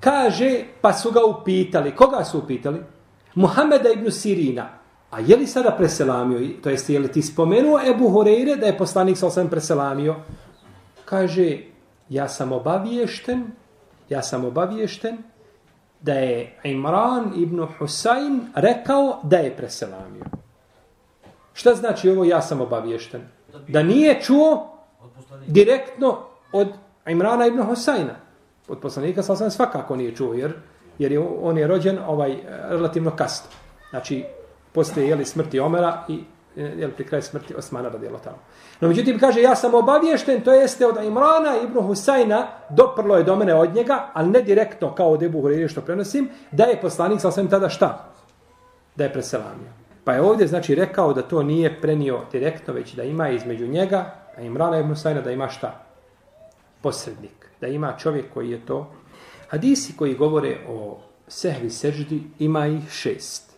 Kaže, 0.00 0.64
pa 0.80 0.92
su 0.92 1.10
ga 1.10 1.24
upitali. 1.24 1.94
Koga 1.94 2.24
su 2.24 2.38
upitali? 2.38 2.80
Muhameda 3.34 3.90
ibn 3.90 4.10
Sirina. 4.10 4.68
A 5.10 5.20
je 5.20 5.36
li 5.36 5.46
sada 5.46 5.70
preselamio? 5.70 6.40
To 6.62 6.70
jest, 6.70 6.90
je 6.90 6.98
li 6.98 7.12
ti 7.12 7.22
spomenuo 7.22 7.80
Ebu 7.90 8.08
Horeire 8.08 8.56
da 8.56 8.66
je 8.66 8.78
poslanik 8.78 9.18
sa 9.18 9.26
osam 9.26 9.48
preselamio? 9.48 10.14
Kaže, 11.04 11.58
ja 12.08 12.28
sam 12.28 12.52
obaviješten, 12.52 13.44
ja 14.08 14.22
sam 14.22 14.44
obaviješten 14.44 15.18
da 16.06 16.12
je 16.12 16.58
Imran 16.64 17.32
ibn 17.36 17.66
Husayn 17.78 18.40
rekao 18.54 19.20
da 19.22 19.36
je 19.36 19.56
preselamio. 19.56 20.24
Šta 21.52 21.74
znači 21.74 22.10
ovo 22.10 22.24
ja 22.24 22.42
sam 22.42 22.60
obaviješten? 22.60 23.20
Da 23.68 23.82
nije 23.82 24.20
čuo 24.22 24.78
direktno 25.46 26.18
od 26.52 26.68
Imrana 27.06 27.46
ibn 27.46 27.58
Husayna. 27.58 28.14
Od 28.68 28.78
poslanika 28.78 29.22
sa 29.22 29.36
sam 29.36 29.50
svakako 29.50 29.96
nije 29.96 30.14
čuo, 30.14 30.34
jer, 30.34 30.52
jer 30.98 31.12
je, 31.12 31.18
on 31.42 31.58
je 31.58 31.66
rođen 31.66 31.98
ovaj 32.06 32.36
relativno 32.68 33.10
kasno. 33.10 33.50
Znači, 33.90 34.24
poslije 34.72 35.08
jeli, 35.08 35.24
smrti 35.24 35.60
Omera 35.60 36.04
i 36.08 36.20
jeli, 36.56 36.92
pri 36.92 37.06
kraju 37.06 37.22
smrti 37.22 37.54
Osmana 37.54 37.88
radijelo 37.88 38.18
tamo. 38.18 38.38
No, 38.80 38.88
međutim, 38.88 39.18
kaže, 39.18 39.42
ja 39.42 39.56
sam 39.56 39.74
obaviješten, 39.74 40.40
to 40.40 40.52
jeste 40.52 40.86
od 40.86 41.04
Imrana 41.04 41.56
ibn 41.64 41.80
Husajna, 41.80 42.46
doprlo 42.70 43.16
je 43.16 43.24
do 43.24 43.36
mene 43.36 43.54
od 43.54 43.74
njega, 43.74 44.10
ali 44.12 44.30
ne 44.30 44.42
direktno 44.42 44.94
kao 44.94 45.10
od 45.10 45.22
Ebu 45.22 45.40
Huriri 45.40 45.68
što 45.68 45.80
prenosim, 45.80 46.28
da 46.50 46.64
je 46.64 46.80
poslanik 46.80 47.20
sa 47.20 47.30
svem 47.30 47.48
tada 47.48 47.68
šta? 47.68 48.12
Da 48.96 49.04
je 49.04 49.12
preselamio. 49.12 49.72
Pa 50.04 50.12
je 50.12 50.22
ovdje, 50.22 50.46
znači, 50.46 50.74
rekao 50.74 51.12
da 51.12 51.22
to 51.22 51.42
nije 51.42 51.80
prenio 51.80 52.20
direktno, 52.32 52.74
već 52.74 52.94
da 52.94 53.02
ima 53.02 53.28
između 53.28 53.66
njega, 53.66 54.14
a 54.36 54.40
Imrana 54.40 54.78
ibn 54.78 54.88
Husajna 54.88 55.20
da 55.20 55.30
ima 55.30 55.48
šta? 55.48 55.84
Posrednik. 56.82 57.50
Da 57.60 57.66
ima 57.66 57.94
čovjek 57.98 58.32
koji 58.34 58.50
je 58.50 58.66
to. 58.66 58.92
Hadisi 59.48 59.96
koji 59.96 60.14
govore 60.14 60.56
o 60.68 60.98
sehvi 61.28 61.70
seždi 61.70 62.22
ima 62.38 62.66
ih 62.66 62.90
šest. 62.90 63.52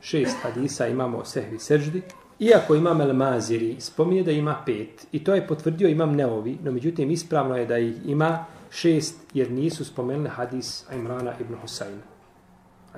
Šest 0.00 0.36
hadisa 0.42 0.86
imamo 0.86 1.18
o 1.18 1.24
sehvi 1.24 1.58
seždi. 1.58 2.02
Iako 2.38 2.74
imam 2.74 3.00
El 3.00 3.12
Maziri, 3.14 3.76
spominje 3.80 4.22
da 4.22 4.30
ima 4.30 4.56
pet. 4.66 5.06
I 5.12 5.24
to 5.24 5.34
je 5.34 5.46
potvrdio 5.46 5.88
imam 5.88 6.16
Neovi, 6.16 6.58
no 6.62 6.72
međutim 6.72 7.10
ispravno 7.10 7.56
je 7.56 7.66
da 7.66 7.78
ih 7.78 7.94
ima 8.06 8.44
šest, 8.70 9.20
jer 9.34 9.50
nisu 9.50 9.84
spomenuli 9.84 10.28
hadis 10.28 10.84
Imrana 10.92 11.32
ibn 11.40 11.54
Husayna. 11.62 12.02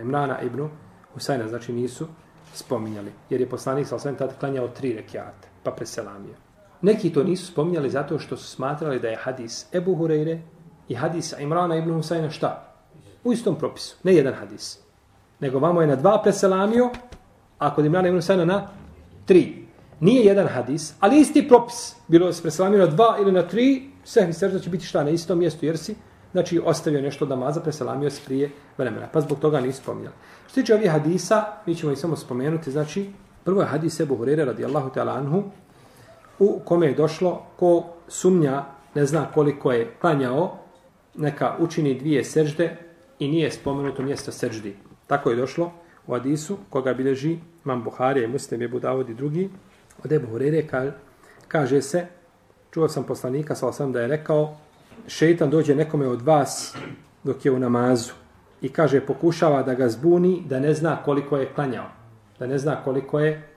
Imrana 0.01 0.41
ibn 0.43 0.69
Husayna, 1.15 1.49
znači 1.49 1.73
nisu 1.73 2.07
spominjali. 2.55 3.13
Jer 3.31 3.41
je 3.41 3.49
poslanik 3.49 3.87
sa 3.87 3.97
osvijem 3.97 4.17
tada 4.17 4.33
klanjao 4.33 4.69
tri 4.69 4.93
rekiata, 4.93 5.49
pa 5.63 5.71
preselamio. 5.71 6.35
Neki 6.83 7.13
to 7.13 7.25
nisu 7.25 7.47
spominjali 7.47 7.91
zato 7.91 8.19
što 8.19 8.37
su 8.37 8.47
smatrali 8.47 9.01
da 9.01 9.09
je 9.09 9.17
hadis 9.17 9.67
Ebu 9.73 9.97
Hureyre 9.97 10.39
i 10.89 10.95
hadis 10.95 11.35
Imrana 11.39 11.77
ibn 11.77 11.91
Husayna 11.91 12.31
šta? 12.31 12.75
U 13.25 13.33
istom 13.33 13.57
propisu, 13.59 13.97
ne 14.03 14.15
jedan 14.15 14.35
hadis. 14.35 14.79
Nego 15.41 15.59
vamo 15.59 15.81
je 15.81 15.87
na 15.87 15.97
dva 15.97 16.23
preselamio, 16.23 16.91
a 17.59 17.75
kod 17.75 17.85
Imrana 17.85 18.09
ibn 18.09 18.19
Husayna 18.19 18.45
na 18.45 18.69
tri. 19.25 19.65
Nije 20.01 20.25
jedan 20.25 20.47
hadis, 20.49 20.95
ali 21.01 21.21
isti 21.21 21.49
propis. 21.49 21.97
Bilo 22.09 22.33
se 22.33 22.43
preselamio 22.43 22.79
na 22.79 22.87
dva 22.87 23.17
ili 23.21 23.33
na 23.33 23.43
tri, 23.43 23.91
sve 24.05 24.27
mi 24.27 24.61
će 24.61 24.71
biti 24.71 24.87
šta 24.87 25.05
na 25.05 25.11
istom 25.11 25.39
mjestu, 25.39 25.67
jer 25.67 25.79
si 25.79 25.95
znači 26.33 26.61
ostavio 26.65 27.03
nešto 27.03 27.27
da 27.27 27.37
maza 27.37 27.61
preselamio 27.61 28.11
se 28.11 28.21
prije 28.25 28.51
vremena. 28.79 29.09
Pa 29.13 29.21
zbog 29.21 29.39
toga 29.39 29.61
nisu 29.61 29.83
spominjali. 29.83 30.15
Što 30.47 30.55
tiče 30.55 30.75
ovih 30.75 30.91
hadisa, 30.91 31.45
mi 31.67 31.75
ćemo 31.75 31.93
ih 31.93 31.99
samo 31.99 32.17
spomenuti, 32.17 32.71
znači, 32.71 33.11
prvo 33.45 33.61
je 33.61 33.67
hadis 33.67 34.01
Ebu 34.01 34.17
Hurere 34.17 34.45
radijallahu 34.45 34.91
ta'ala 34.91 35.17
anhu, 35.17 35.43
u 36.39 36.61
kome 36.65 36.87
je 36.87 36.95
došlo 36.95 37.47
ko 37.57 37.85
sumnja, 38.09 38.65
ne 38.95 39.07
zna 39.07 39.27
koliko 39.35 39.73
je 39.73 39.95
klanjao, 40.01 40.59
neka 41.15 41.57
učini 41.59 41.99
dvije 41.99 42.25
sežde 42.25 42.77
i 43.19 43.29
nije 43.29 43.51
spomenuto 43.51 44.03
mjesto 44.03 44.33
seždi. 44.33 44.77
Tako 45.07 45.31
je 45.31 45.37
došlo 45.37 45.73
u 46.07 46.13
hadisu 46.13 46.59
koga 46.71 46.95
bileži 46.95 47.39
Imam 47.65 47.85
Buharija 47.85 48.25
i 48.25 48.29
Muslim 48.29 48.63
je 48.63 48.69
Budavod 48.69 49.11
i 49.11 49.15
drugi. 49.15 49.51
Od 50.05 50.13
Ebu 50.13 50.27
Hurere 50.27 50.67
kaže 51.49 51.83
se, 51.83 52.07
čuo 52.71 52.89
sam 52.89 53.05
poslanika, 53.05 53.55
sa 53.55 53.73
sam 53.73 53.93
da 53.93 54.01
je 54.01 54.09
rekao, 54.09 54.57
šeitan 55.09 55.51
dođe 55.51 55.75
nekome 55.75 56.09
od 56.09 56.23
vas 56.23 56.77
dok 57.25 57.45
je 57.45 57.53
u 57.53 57.59
namazu 57.59 58.13
i 58.63 58.69
kaže 58.69 59.01
pokušava 59.01 59.63
da 59.63 59.75
ga 59.75 59.89
zbuni 59.89 60.43
da 60.49 60.61
ne 60.61 60.75
zna 60.75 61.03
koliko 61.05 61.37
je 61.37 61.53
klanjao. 61.55 61.91
Da 62.39 62.47
ne 62.47 62.59
zna 62.59 62.85
koliko 62.85 63.21
je 63.21 63.49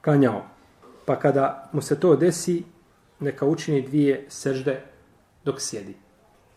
klanjao. 0.00 0.42
Pa 1.04 1.18
kada 1.18 1.68
mu 1.72 1.82
se 1.82 2.00
to 2.00 2.16
desi, 2.16 2.64
neka 3.20 3.46
učini 3.46 3.82
dvije 3.82 4.26
sežde 4.28 4.80
dok 5.44 5.60
sjedi. 5.60 5.94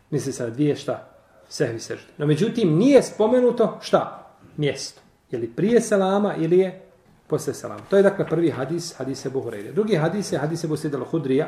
Misli 0.09 0.33
se 0.33 0.43
na 0.43 0.49
dvije 0.49 0.75
šta? 0.75 1.09
Sehvi 1.49 1.79
sežde. 1.79 2.07
No 2.17 2.25
međutim, 2.25 2.77
nije 2.77 3.03
spomenuto 3.03 3.77
šta? 3.81 4.29
Mjesto. 4.57 5.02
Je 5.33 5.39
li 5.39 5.47
prije 5.49 5.81
selama 5.81 6.35
ili 6.35 6.57
je 6.57 6.81
posle 7.27 7.53
selama. 7.53 7.81
To 7.89 7.97
je 7.97 8.03
dakle 8.03 8.25
prvi 8.25 8.51
hadis, 8.51 8.93
hadise 8.97 9.29
Buhureyre. 9.29 9.71
Drugi 9.73 9.95
hadis 9.95 10.31
je 10.31 10.37
hadise 10.37 10.67
Busidalo 10.67 11.05
Hudrija. 11.05 11.47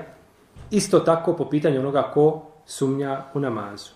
Isto 0.72 1.00
tako 1.00 1.36
po 1.36 1.50
pitanju 1.50 1.80
onoga 1.80 2.02
ko 2.14 2.42
sumnja 2.66 3.24
u 3.34 3.40
namazu. 3.40 3.92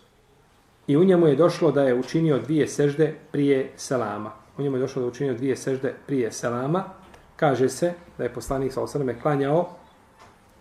I 0.87 0.97
u 0.97 1.03
njemu 1.03 1.27
je 1.27 1.35
došlo 1.35 1.71
da 1.71 1.83
je 1.83 1.95
učinio 1.99 2.37
dvije 2.39 2.67
sežde 2.67 3.15
prije 3.31 3.71
selama. 3.75 4.31
U 4.57 4.61
njemu 4.61 4.77
je 4.77 4.81
došlo 4.81 5.01
da 5.01 5.05
je 5.05 5.11
učinio 5.11 5.33
dvije 5.33 5.55
sežde 5.55 5.93
prije 6.07 6.31
selama. 6.31 6.83
Kaže 7.35 7.69
se 7.69 7.93
da 8.17 8.23
je 8.23 8.33
poslanik 8.33 8.73
sa 8.73 8.81
osrme 8.81 9.19
klanjao 9.21 9.69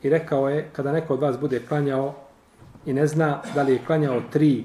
i 0.02 0.10
rekao 0.10 0.48
je 0.48 0.70
kada 0.72 0.92
neko 0.92 1.14
od 1.14 1.20
vas 1.20 1.38
bude 1.38 1.60
klanjao 1.68 2.14
i 2.86 2.92
ne 2.92 3.06
zna 3.06 3.42
da 3.54 3.62
li 3.62 3.72
je 3.72 3.84
klanjao 3.86 4.20
tri 4.32 4.64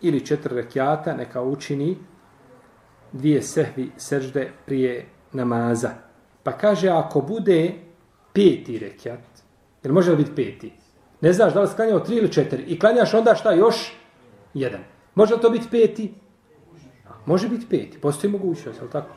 ili 0.00 0.26
četiri 0.26 0.56
rekiata, 0.56 1.16
neka 1.16 1.42
učini 1.42 1.96
dvije 3.12 3.42
sehvi 3.42 3.90
sežde 3.96 4.50
prije 4.66 5.06
namaza. 5.32 5.90
Pa 6.42 6.52
kaže, 6.52 6.88
ako 6.88 7.20
bude 7.20 7.72
peti 8.32 8.78
rekiat, 8.78 9.20
jer 9.82 9.92
može 9.92 10.10
li 10.10 10.16
biti 10.16 10.34
peti? 10.34 10.72
Ne 11.20 11.32
znaš 11.32 11.54
da 11.54 11.60
li 11.60 11.68
sklanjao 11.68 12.00
tri 12.00 12.16
ili 12.16 12.32
četiri. 12.32 12.62
I 12.62 12.78
klanjaš 12.78 13.14
onda 13.14 13.34
šta 13.34 13.52
još? 13.52 13.92
Jedan. 14.54 14.80
Može 15.14 15.34
li 15.34 15.40
to 15.40 15.50
biti 15.50 15.68
peti? 15.70 16.14
Može 17.26 17.48
biti 17.48 17.66
peti. 17.70 17.98
Postoji 17.98 18.32
mogućnost, 18.32 18.82
je 18.82 18.90
tako? 18.90 19.14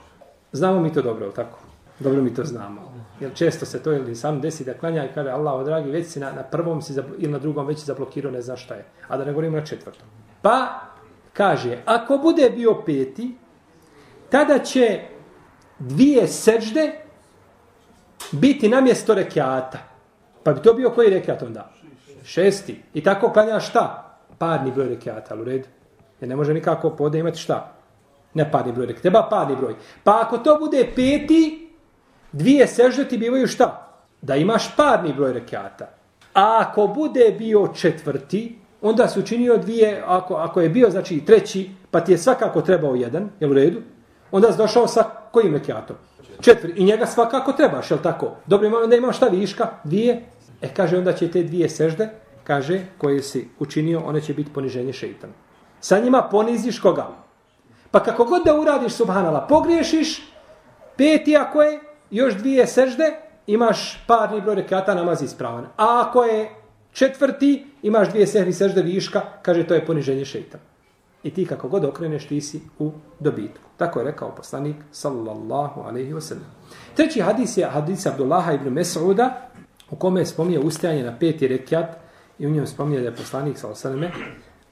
Znamo 0.52 0.80
mi 0.80 0.94
to 0.94 1.02
dobro, 1.02 1.26
je 1.26 1.34
tako? 1.34 1.60
Dobro 2.00 2.22
mi 2.22 2.34
to 2.34 2.44
znamo. 2.44 3.06
Jer 3.20 3.34
često 3.34 3.66
se 3.66 3.84
to 3.84 3.94
ili 3.94 4.16
sam 4.16 4.42
desi 4.42 4.66
da 4.66 4.74
klanja 4.74 5.06
i 5.06 5.14
kaže 5.14 5.30
Allah, 5.30 5.66
dragi, 5.66 5.92
već 5.92 6.08
si 6.08 6.20
na, 6.20 6.32
na 6.32 6.44
prvom 6.44 6.82
si 6.82 6.94
ili 7.18 7.32
na 7.32 7.40
drugom 7.40 7.68
već 7.68 7.80
si 7.80 7.86
zablokirao, 7.86 8.32
ne 8.32 8.42
znaš 8.42 8.64
šta 8.64 8.74
je. 8.74 8.86
A 9.08 9.18
da 9.18 9.26
ne 9.26 9.32
govorimo 9.32 9.58
na 9.58 9.66
četvrtom. 9.66 10.08
Pa, 10.42 10.80
kaže, 11.34 11.78
ako 11.86 12.18
bude 12.18 12.50
bio 12.50 12.82
peti, 12.86 13.36
tada 14.32 14.60
će 14.60 15.00
dvije 15.80 16.28
sežde 16.28 16.92
biti 18.32 18.70
na 18.70 18.82
mjesto 18.82 19.14
rekiata. 19.14 19.80
Pa 20.44 20.54
bi 20.54 20.62
to 20.62 20.74
bio 20.74 20.90
koji 20.90 21.10
rekiat 21.10 21.44
onda? 21.44 21.72
Šesti. 22.24 22.84
I 22.94 23.04
tako 23.04 23.30
klanja 23.30 23.60
šta? 23.60 24.18
Parni 24.38 24.72
broj 24.72 24.90
rekiata, 24.90 25.36
u 25.36 25.44
redu. 25.44 25.68
Jer 26.22 26.30
ne 26.30 26.36
može 26.36 26.54
nikako 26.54 26.90
pode 26.90 27.20
imati 27.20 27.38
šta? 27.38 27.74
Ne 28.34 28.52
parni 28.52 28.72
broj 28.72 28.86
rekiata, 28.86 29.02
treba 29.02 29.28
parni 29.30 29.56
broj. 29.56 29.76
Pa 30.04 30.22
ako 30.22 30.38
to 30.38 30.58
bude 30.60 30.88
peti, 30.96 31.70
dvije 32.32 32.68
sežde 32.68 33.08
ti 33.08 33.18
bivaju 33.18 33.48
šta? 33.48 33.88
Da 34.22 34.36
imaš 34.36 34.76
parni 34.76 35.14
broj 35.14 35.34
rekiata. 35.34 35.90
A 36.34 36.58
ako 36.60 36.88
bude 36.88 37.36
bio 37.38 37.68
četvrti, 37.68 38.60
onda 38.82 39.08
se 39.08 39.20
učinio 39.20 39.58
dvije, 39.58 40.04
ako, 40.08 40.36
ako 40.36 40.62
je 40.62 40.70
bio 40.70 40.90
znači 40.90 41.26
treći, 41.26 41.70
pa 41.92 42.00
ti 42.02 42.12
je 42.12 42.18
svakako 42.18 42.62
trebao 42.62 42.96
jedan, 42.96 43.30
je 43.40 43.48
u 43.48 43.54
redu? 43.54 43.82
Onda 44.32 44.52
si 44.52 44.58
došao 44.58 44.88
sa 44.88 45.04
kojim 45.32 45.54
rekiatom? 45.54 45.96
Četiri. 46.42 46.74
I 46.76 46.84
njega 46.84 47.06
svakako 47.06 47.54
trebaš, 47.54 47.92
jel 47.92 48.00
tako? 48.04 48.32
Dobro, 48.46 48.68
ima, 48.68 48.78
onda 48.78 48.96
imaš 48.96 49.18
šta 49.18 49.28
viška? 49.28 49.68
Dvije? 49.84 50.24
E, 50.62 50.74
kaže, 50.74 50.98
onda 50.98 51.14
će 51.14 51.32
te 51.32 51.44
dvije 51.44 51.70
sežde, 51.70 52.10
kaže, 52.44 52.82
koje 52.98 53.24
si 53.24 53.50
učinio, 53.60 54.02
one 54.06 54.22
će 54.22 54.34
biti 54.34 54.54
poniženje 54.54 54.94
šeitana. 54.94 55.34
Sa 55.80 56.00
njima 56.00 56.22
poniziš 56.32 56.80
koga? 56.80 57.08
Pa 57.92 58.00
kako 58.04 58.26
god 58.26 58.44
da 58.46 58.56
uradiš, 58.56 58.94
subhanala, 58.94 59.48
pogriješiš, 59.48 60.22
peti 60.98 61.38
ako 61.38 61.62
je, 61.62 61.80
još 62.12 62.34
dvije 62.34 62.68
sežde, 62.68 63.14
imaš 63.48 64.04
parni 64.08 64.42
broj 64.42 64.56
rekata, 64.56 64.96
namaz 64.96 65.22
ispravan. 65.22 65.66
A 65.78 66.06
ako 66.08 66.24
je 66.24 66.50
četvrti, 66.92 67.66
imaš 67.82 68.10
dvije 68.10 68.28
sehri 68.28 68.54
sežde 68.54 68.82
viška, 68.82 69.22
kaže, 69.42 69.68
to 69.68 69.74
je 69.74 69.86
poniženje 69.86 70.26
šeitana. 70.26 70.64
I 71.24 71.34
ti 71.34 71.46
kako 71.46 71.68
god 71.68 71.86
okreneš, 71.86 72.28
ti 72.28 72.42
si 72.42 72.62
u 72.80 72.92
dobitku. 73.20 73.64
Tako 73.78 74.00
je 74.00 74.06
rekao 74.06 74.36
poslanik, 74.36 74.76
sallallahu 74.92 75.82
alaihi 75.82 76.14
wasallam. 76.14 76.50
Treći 76.96 77.22
hadis 77.22 77.58
je 77.58 77.66
hadis 77.66 78.06
Abdullaha 78.06 78.54
ibn 78.54 78.70
Mes'uda, 78.70 79.30
u 79.92 79.96
kome 79.96 80.22
je 80.22 80.26
spominje 80.26 80.60
ustajanje 80.60 81.04
na 81.04 81.18
peti 81.20 81.48
rekiat 81.48 81.98
i 82.40 82.48
u 82.48 82.50
njemu 82.50 82.68
spominje 82.68 83.00
da 83.00 83.06
je 83.06 83.16
poslanik, 83.16 83.58
sallallahu 83.58 83.88
alaihi 83.88 84.06
wa 84.06 84.12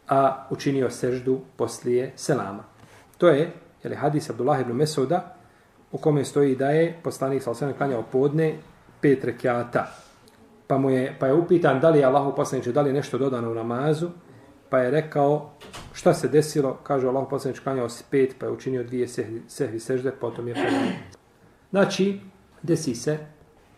a 0.08 0.48
učinio 0.50 0.90
seždu 0.90 1.40
poslije 1.56 2.14
selama. 2.16 2.64
To 3.18 3.30
je, 3.30 3.52
je 3.84 3.96
hadis 3.96 4.30
Abdullah 4.30 4.62
ibn 4.62 4.72
Mes'uda, 4.72 5.20
u 5.92 5.98
kome 5.98 6.26
stoji 6.26 6.56
da 6.56 6.70
je 6.70 7.00
poslanik, 7.04 7.44
sallallahu 7.44 7.64
alaihi 7.64 7.76
wa 7.76 7.78
klanjao 7.78 8.04
podne 8.12 8.56
pet 9.02 9.24
rekiata. 9.24 9.88
Pa, 10.68 10.78
mu 10.78 10.90
je, 10.90 11.16
pa 11.20 11.28
je 11.28 11.34
upitan 11.34 11.80
da 11.80 11.90
li 11.90 12.00
je 12.00 12.06
Allahu 12.06 12.36
poslanik, 12.36 12.68
da 12.68 12.82
li 12.82 12.90
je 12.90 12.94
nešto 12.94 13.18
dodano 13.18 13.52
u 13.52 13.54
namazu, 13.54 14.10
pa 14.70 14.80
je 14.80 14.92
rekao 14.92 15.52
šta 15.94 16.14
se 16.14 16.28
desilo, 16.28 16.78
kaže 16.84 17.08
Allah 17.08 17.28
poslanič 17.30 17.60
klanjao 17.60 17.90
se 17.90 18.04
pet, 18.12 18.36
pa 18.40 18.46
je 18.46 18.52
učinio 18.52 18.84
dvije 18.84 19.08
sehvi, 19.08 19.42
sehvi 19.48 19.80
sežde, 19.80 20.12
potom 20.12 20.48
je 20.48 20.54
klanjao. 20.54 20.92
Znači, 21.70 22.20
desi 22.64 22.96
se, 22.96 23.18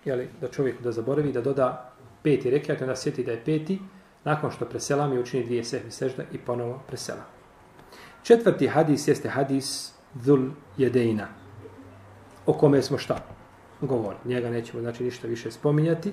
jeli, 0.06 0.30
da 0.42 0.48
čovjek 0.48 0.82
da 0.82 0.92
zaboravi, 0.92 1.32
da 1.32 1.42
doda 1.42 1.94
peti 2.24 2.50
rekiat, 2.50 2.82
onda 2.82 2.96
sjeti 2.96 3.24
da 3.24 3.32
je 3.32 3.44
peti, 3.46 3.80
nakon 4.24 4.52
što 4.52 4.66
preselam 4.66 5.12
mi 5.12 5.20
učini 5.20 5.46
dvije 5.46 5.64
sehvi 5.64 5.92
sežde 5.92 6.26
i 6.32 6.38
ponovo 6.38 6.80
preselam. 6.88 7.26
Četvrti 8.24 8.68
hadis 8.68 9.08
jeste 9.08 9.30
hadis 9.30 9.94
Dhul 10.14 10.50
Jedejna, 10.78 11.28
o 12.46 12.54
kome 12.54 12.82
smo 12.82 12.98
šta 12.98 13.18
govorili. 13.82 14.22
Njega 14.26 14.50
nećemo 14.50 14.82
znači 14.82 15.04
ništa 15.04 15.28
više 15.28 15.52
spominjati, 15.52 16.12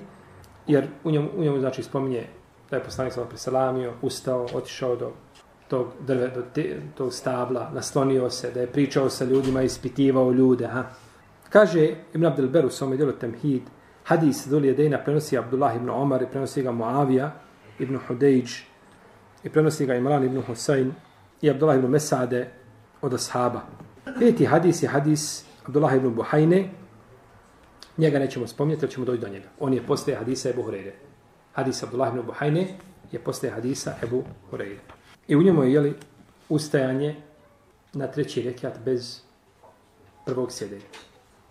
jer 0.67 0.87
u 1.03 1.11
njemu, 1.11 1.29
u 1.37 1.41
njemu 1.41 1.59
znači 1.59 1.83
spominje 1.83 2.27
da 2.69 2.77
je 2.77 2.83
poslanik 2.83 3.13
sam 3.13 3.27
preselamio, 3.29 3.93
ustao, 4.01 4.47
otišao 4.53 4.95
do 4.95 5.11
tog 5.67 5.87
drve, 6.07 6.27
do 6.27 6.43
te, 6.53 6.81
tog 6.97 7.13
stabla, 7.13 7.69
naslonio 7.73 8.29
se, 8.29 8.51
da 8.51 8.61
je 8.61 8.67
pričao 8.67 9.09
sa 9.09 9.25
ljudima, 9.25 9.61
ispitivao 9.61 10.31
ljude. 10.31 10.67
Ha. 10.67 10.83
Kaže 11.49 11.95
Ibn 12.13 12.25
Abdel 12.25 12.47
Beru, 12.47 12.67
u 12.67 12.71
svome 12.71 12.97
djelu 12.97 13.11
Temhid, 13.11 13.61
hadis 14.03 14.47
Dhul 14.47 14.65
Jedejna 14.65 14.97
prenosi 14.97 15.37
Abdullah 15.37 15.75
ibn 15.75 15.89
Omar 15.89 16.21
i 16.21 16.27
prenosi 16.31 16.61
ga 16.61 16.71
Muavija 16.71 17.31
ibn 17.79 17.99
Hudejđ 18.07 18.51
i 19.43 19.49
prenosi 19.49 19.85
ga 19.85 19.95
Imran 19.95 20.23
ibn 20.23 20.41
Husayn 20.47 20.91
i 21.41 21.49
Abdullah 21.49 21.77
ibn 21.77 21.87
Mesade 21.87 22.51
od 23.01 23.13
ashaba. 23.13 23.61
Peti 24.19 24.45
hadis 24.45 24.83
je 24.83 24.89
hadis 24.89 25.45
Abdullah 25.65 25.95
ibn 25.95 26.15
Buhajne, 26.15 26.69
njega 27.97 28.19
nećemo 28.19 28.47
spomnjeti, 28.47 28.85
ali 28.85 28.91
ćemo 28.91 29.05
doći 29.05 29.21
do 29.21 29.27
njega. 29.27 29.47
On 29.59 29.73
je 29.73 29.85
poslije 29.87 30.17
hadisa 30.17 30.49
Ebu 30.49 30.63
Hureyre 30.63 31.08
hadis 31.53 31.83
Abdullah 31.83 32.09
ibn 32.09 32.25
Buhajne 32.25 32.67
je 33.11 33.19
posle 33.19 33.49
hadisa 33.49 33.95
Ebu 34.03 34.23
Hureyre. 34.51 34.79
I 35.27 35.35
u 35.35 35.43
njemu 35.43 35.63
je 35.63 35.73
jeli, 35.73 35.93
ustajanje 36.49 37.15
na 37.93 38.07
treći 38.07 38.41
rekiat 38.41 38.79
bez 38.85 39.21
prvog 40.25 40.51
sjedenja. 40.51 40.85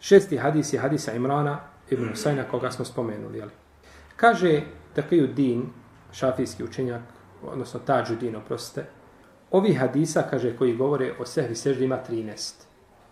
Šesti 0.00 0.37
hadis 0.37 0.72
je 0.72 0.78
hadisa 0.78 1.12
Imrana 1.12 1.61
ibn 1.90 2.08
Husajna 2.08 2.44
koga 2.44 2.70
smo 2.70 2.84
spomenuli. 2.84 3.38
Jeli. 3.38 3.50
Kaže 4.16 4.62
Takiju 4.94 5.26
Din, 5.26 5.66
šafijski 6.12 6.64
učenjak, 6.64 7.02
odnosno 7.42 7.80
Tađu 7.80 8.16
Din, 8.16 8.37
oprostite, 8.37 8.87
ovi 9.50 9.74
hadisa, 9.74 10.22
kaže, 10.30 10.56
koji 10.56 10.76
govore 10.76 11.12
o 11.18 11.26
sehvi 11.26 11.54
seždi 11.54 11.84
ima 11.84 11.98
13. 12.11 12.52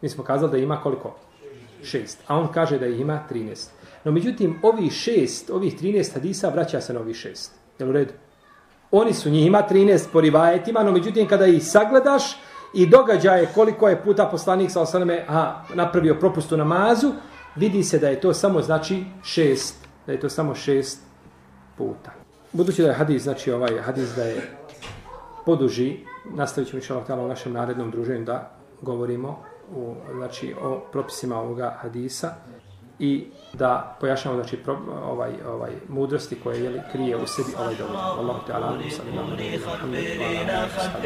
Mi 0.02 0.08
smo 0.08 0.24
kazali 0.24 0.52
da 0.52 0.58
ima 0.58 0.80
koliko? 0.80 1.16
6. 1.82 2.16
A 2.26 2.36
on 2.36 2.52
kaže 2.52 2.78
da 2.78 2.86
ih 2.86 3.00
ima 3.00 3.24
13. 3.30 3.68
No 4.06 4.12
međutim, 4.12 4.58
ovih 4.62 4.92
šest, 4.92 5.50
ovih 5.50 5.74
13 5.82 6.14
hadisa 6.14 6.48
vraća 6.48 6.80
se 6.80 6.94
na 6.94 7.00
ovih 7.00 7.16
šest. 7.16 7.52
Jel 7.78 7.88
u 7.88 7.92
redu? 7.92 8.12
Oni 8.90 9.12
su 9.12 9.30
njih 9.30 9.46
ima 9.46 9.62
13 9.70 10.04
po 10.12 10.20
rivajetima, 10.20 10.82
no 10.82 10.92
međutim, 10.92 11.28
kada 11.28 11.46
ih 11.46 11.64
sagledaš 11.64 12.36
i 12.74 12.86
događaje 12.86 13.48
koliko 13.54 13.88
je 13.88 14.02
puta 14.02 14.28
poslanik 14.30 14.70
sa 14.70 14.80
osaname 14.80 15.24
a, 15.28 15.64
napravio 15.74 16.14
propust 16.14 16.52
u 16.52 16.56
namazu, 16.56 17.12
vidi 17.56 17.82
se 17.82 17.98
da 17.98 18.08
je 18.08 18.20
to 18.20 18.34
samo 18.34 18.62
znači 18.62 19.04
šest. 19.24 19.74
Da 20.06 20.12
je 20.12 20.20
to 20.20 20.28
samo 20.28 20.54
šest 20.54 21.02
puta. 21.78 22.12
Budući 22.52 22.82
da 22.82 22.88
je 22.88 22.94
hadis, 22.94 23.22
znači 23.22 23.52
ovaj 23.52 23.80
hadis 23.80 24.14
da 24.16 24.22
je 24.22 24.42
poduži, 25.46 25.96
nastavit 26.34 26.70
ćemo 26.70 26.78
inšalahu 26.78 27.24
u 27.24 27.28
našem 27.28 27.52
narednom 27.52 27.90
druženju 27.90 28.24
da 28.24 28.50
govorimo 28.82 29.42
u, 29.74 29.94
znači, 30.14 30.54
o 30.62 30.80
propisima 30.92 31.40
ovoga 31.40 31.78
hadisa 31.82 32.34
i 32.98 33.24
da 33.52 33.96
pojašnjamo 34.00 34.36
znači 34.36 34.56
pro, 34.56 34.78
ovaj 35.04 35.32
ovaj 35.46 35.70
mudrosti 35.88 36.36
koje 36.44 36.64
je 36.64 36.84
krije 36.92 37.16
u 37.16 37.26
sebi 37.26 37.48
ovaj 37.58 37.74
dobro. 37.74 37.98
Allahu 37.98 38.46
te 38.46 38.52
ala 38.52 38.72
sallallahu 38.90 39.32
alejhi 39.32 39.56
ve 39.56 39.64
sellem. 39.64 39.90